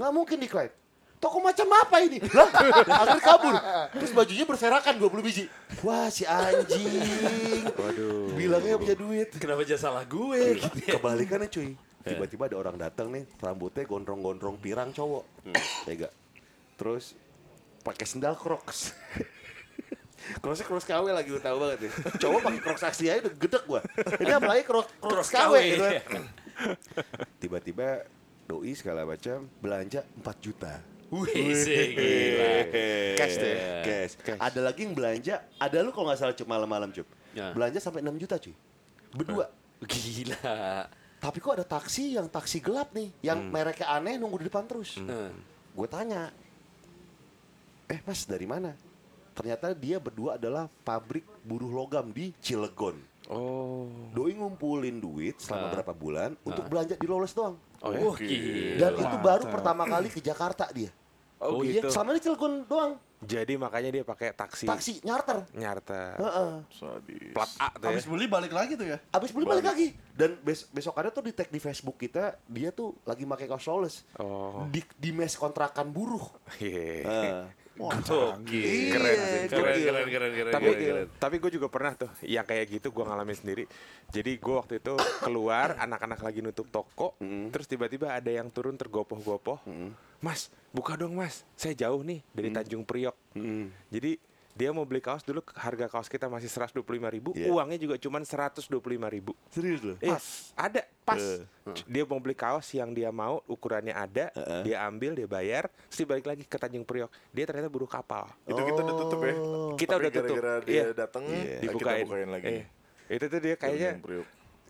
Nggak 0.00 0.12
mungkin 0.16 0.36
decline. 0.40 0.72
Toko 1.20 1.36
macam 1.44 1.68
apa 1.76 2.00
ini? 2.00 2.16
Lah, 2.32 2.48
akhirnya 2.48 3.20
kabur. 3.20 3.54
Terus 3.92 4.10
bajunya 4.16 4.48
berserakan 4.48 4.96
20 4.96 5.20
biji. 5.20 5.44
Wah, 5.84 6.08
si 6.08 6.24
anjing. 6.24 7.68
Waduh. 7.76 8.32
Bilangnya 8.32 8.80
punya 8.80 8.96
duit. 8.96 9.28
Kenapa 9.36 9.60
jadi 9.68 9.76
salah 9.76 10.08
gue? 10.08 10.56
Gitu 10.56 10.88
ya. 10.88 10.96
Kebalikannya 10.96 11.52
cuy. 11.52 11.76
Tiba-tiba 12.00 12.48
ada 12.48 12.56
orang 12.56 12.80
datang 12.80 13.12
nih, 13.12 13.28
rambutnya 13.36 13.84
gondrong-gondrong 13.84 14.56
pirang 14.56 14.96
cowok. 14.96 15.28
Tega. 15.84 16.08
Terus 16.80 17.12
pakai 17.84 18.08
sendal 18.08 18.32
Crocs. 18.40 18.96
Crocsnya 20.40 20.64
Crocs 20.64 20.88
KW 20.88 21.04
lagi 21.12 21.28
gue 21.28 21.42
tahu 21.44 21.56
banget 21.60 21.78
nih. 21.84 21.92
Cowok 22.16 22.40
pakai 22.48 22.60
Crocs 22.64 22.84
asli 22.88 23.12
aja 23.12 23.20
udah 23.28 23.34
gedek 23.36 23.64
gua. 23.68 23.84
Ini 24.16 24.32
apalagi 24.40 24.64
Crocs, 24.64 24.88
Crocs 24.96 25.12
Crocs 25.12 25.30
KW, 25.36 25.52
KW, 25.52 25.54
gitu 25.68 25.84
kan. 25.84 25.92
iya. 25.92 26.22
Tiba-tiba 27.40 28.08
doi 28.48 28.72
segala 28.76 29.02
macam 29.08 29.48
belanja 29.58 30.04
4 30.20 30.44
juta. 30.44 30.80
Wih, 31.10 31.58
sih, 31.58 31.98
gila. 31.98 32.50
Cash 33.18 33.36
deh, 33.42 33.56
cash. 33.82 34.14
Ada 34.38 34.60
lagi 34.62 34.86
yang 34.86 34.94
belanja, 34.94 35.42
ada 35.58 35.76
lu 35.82 35.90
kalau 35.90 36.06
nggak 36.06 36.18
salah 36.22 36.36
cuma 36.38 36.54
malam-malam 36.54 36.94
cup. 36.94 37.08
Ya. 37.34 37.50
Belanja 37.50 37.82
sampai 37.82 38.00
6 38.06 38.14
juta 38.22 38.38
cuy. 38.38 38.54
Berdua. 39.10 39.50
Gila. 39.82 40.38
Tapi 41.20 41.36
kok 41.36 41.52
ada 41.58 41.66
taksi 41.66 42.16
yang 42.16 42.30
taksi 42.30 42.62
gelap 42.62 42.94
nih, 42.96 43.10
yang 43.20 43.42
mereknya 43.50 43.90
aneh 43.92 44.16
nunggu 44.16 44.40
di 44.40 44.46
depan 44.48 44.64
terus. 44.64 44.96
Hmm. 44.96 45.34
Gue 45.76 45.84
tanya, 45.90 46.32
eh 47.90 48.00
mas 48.06 48.24
dari 48.24 48.46
mana? 48.48 48.72
Ternyata 49.36 49.72
dia 49.76 50.00
berdua 50.00 50.38
adalah 50.38 50.70
pabrik 50.84 51.26
buruh 51.44 51.68
logam 51.68 52.08
di 52.14 52.32
Cilegon. 52.40 52.96
Oh. 53.30 53.86
Doi 54.10 54.34
ngumpulin 54.34 54.98
duit 54.98 55.38
selama 55.38 55.74
berapa 55.74 55.92
bulan 55.94 56.34
untuk 56.42 56.66
belanja 56.66 56.96
di 56.98 57.06
Lawless 57.06 57.36
doang. 57.36 57.54
Oh 57.80 57.90
ya? 57.96 58.00
Wah, 58.04 58.16
gila. 58.16 58.76
Dan 58.76 58.92
itu 59.00 59.16
baru 59.24 59.44
pertama 59.48 59.82
kali 59.88 60.08
ke 60.12 60.20
Jakarta 60.20 60.68
dia. 60.68 60.92
Oh, 61.40 61.64
iya? 61.64 61.80
gitu. 61.80 61.88
Selama 61.88 62.12
ini 62.12 62.20
Cilegon 62.20 62.54
doang. 62.68 62.92
Jadi 63.20 63.52
makanya 63.60 63.90
dia 63.92 64.04
pakai 64.04 64.32
taksi, 64.32 64.64
Taksi 64.64 65.04
nyarter. 65.04 65.44
nyarter. 65.52 66.16
Heeh. 66.16 66.52
Sadis. 66.72 67.32
Plat 67.36 67.52
A 67.60 67.68
tuh 67.76 67.84
ya. 67.84 67.88
Habis 67.92 68.04
beli 68.08 68.24
balik 68.24 68.52
lagi 68.52 68.72
tuh 68.80 68.88
ya. 68.88 68.96
Abis 69.12 69.28
beli 69.36 69.44
balik 69.44 69.64
lagi. 69.68 69.92
Dan 70.16 70.40
bes 70.40 70.64
besokannya 70.72 71.12
tuh 71.12 71.28
di 71.28 71.32
tag 71.36 71.52
di 71.52 71.60
Facebook 71.60 72.00
kita, 72.00 72.40
dia 72.48 72.72
tuh 72.72 72.96
lagi 73.04 73.28
pakai 73.28 73.44
kaos. 73.44 73.68
Oh. 74.16 74.64
Di, 74.72 74.80
di 74.96 75.12
mes 75.12 75.36
kontrakan 75.36 75.92
buruh. 75.92 76.32
Iya. 76.64 77.04
Heeh. 77.04 77.40
Wah. 77.80 77.96
Keren 77.96 78.44
sih, 78.44 78.92
Keren, 78.92 79.16
gokil. 79.48 79.84
keren, 79.88 80.08
keren, 80.12 80.32
keren. 80.36 80.52
tapi 80.52 80.68
keren, 80.68 80.84
keren. 80.84 81.06
tapi 81.16 81.36
gue 81.40 81.50
juga 81.56 81.66
pernah 81.72 81.92
tuh 81.96 82.10
yang 82.28 82.44
kayak 82.44 82.68
gitu 82.68 82.92
gue 82.92 83.04
ngalamin 83.08 83.36
sendiri. 83.36 83.64
Jadi 84.12 84.36
gue 84.36 84.54
waktu 84.54 84.84
itu 84.84 84.94
keluar 85.24 85.74
anak-anak 85.88 86.20
lagi 86.20 86.44
nutup 86.44 86.68
toko 86.68 87.16
terus 87.50 87.64
tiba-tiba 87.64 88.12
ada 88.12 88.28
yang 88.28 88.52
turun 88.52 88.76
tergopoh-gopoh. 88.76 89.64
Mas 90.20 90.52
buka 90.76 91.00
dong 91.00 91.16
mas. 91.16 91.48
Saya 91.56 91.72
jauh 91.72 92.04
nih 92.04 92.20
dari 92.36 92.52
Tanjung 92.52 92.84
Priok. 92.84 93.16
Jadi 93.88 94.20
dia 94.60 94.70
mau 94.70 94.84
beli 94.84 95.00
kaos 95.00 95.24
dulu 95.24 95.40
harga 95.56 95.88
kaos 95.88 96.04
kita 96.04 96.28
masih 96.28 96.46
125.000 96.46 96.84
ribu 97.08 97.32
Iya. 97.32 97.48
uangnya 97.48 97.80
juga 97.80 97.96
cuma 97.96 98.20
125.000 98.20 98.68
ribu 99.08 99.32
Serius 99.48 99.80
loh? 99.80 99.96
Eh, 99.98 100.12
ada 100.54 100.84
pas. 101.00 101.16
Eh. 101.16 101.48
Dia 101.88 102.04
mau 102.04 102.20
beli 102.20 102.34
kaos 102.34 102.68
yang 102.70 102.92
dia 102.92 103.08
mau, 103.10 103.40
ukurannya 103.46 103.90
ada, 103.90 104.28
dia 104.60 104.84
ambil, 104.84 105.14
dia 105.14 105.24
bayar, 105.24 105.64
terus 105.88 105.96
dia 105.96 106.08
balik 106.08 106.26
lagi 106.26 106.42
ke 106.44 106.56
Tanjung 106.56 106.84
Priok. 106.84 107.08
Dia 107.30 107.46
ternyata 107.46 107.66
buruh 107.66 107.88
kapal. 107.88 108.28
Itu 108.44 108.58
kita 108.58 108.80
udah 108.80 108.96
tutup 108.96 109.20
ya. 109.22 109.34
Kita 109.74 109.92
Tapi 109.92 110.00
udah 110.00 110.10
tutup. 110.12 110.36
gara-gara 110.36 110.52
dia 110.62 110.74
Iya. 110.74 110.84
datang, 110.92 111.24
Iya. 111.24 111.40
kita 111.56 111.62
Dibukain. 111.64 112.04
bukain 112.04 112.28
lagi. 112.28 112.46
Eh, 112.46 112.64
itu 113.08 113.24
tuh 113.26 113.40
dia 113.40 113.54
kayaknya 113.56 113.90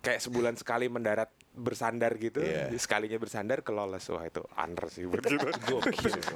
kayak 0.00 0.20
sebulan 0.22 0.54
sekali 0.54 0.86
mendarat 0.86 1.28
bersandar 1.60 2.16
gitu, 2.16 2.40
Iya. 2.40 2.72
sekalinya 2.80 3.20
bersandar 3.20 3.60
ke 3.60 3.70
Lawless. 3.70 4.08
Wah 4.10 4.24
itu 4.24 4.42
under 4.56 4.88
sih 4.88 5.04
buat 5.04 5.22
gue. 5.22 5.80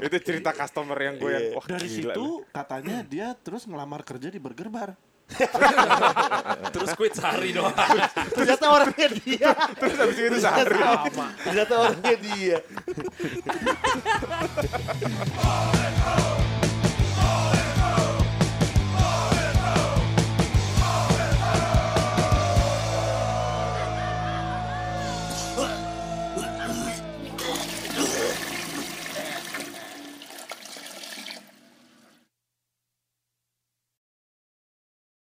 itu 0.04 0.16
cerita 0.28 0.52
customer 0.52 0.96
yang 1.00 1.16
gue 1.16 1.30
yang 1.32 1.46
wah 1.56 1.64
Dari 1.64 1.88
gila 1.88 2.14
situ 2.14 2.26
katanya 2.52 2.96
dia 3.02 3.32
terus 3.34 3.64
ngelamar 3.64 4.04
kerja 4.04 4.28
di 4.28 4.38
Burger 4.38 4.68
Bar. 4.68 4.92
Terus 6.74 6.90
quit 7.00 7.16
sehari 7.16 7.56
doang. 7.56 7.72
Ternyata 8.37 8.64
orangnya 8.68 9.08
dia. 9.08 9.50
Terus 9.72 9.96
habis 9.96 10.18
itu 10.20 10.37
sehari. 10.37 10.77
Ternyata 11.40 11.75
orangnya 11.81 12.14
dia. 12.20 12.58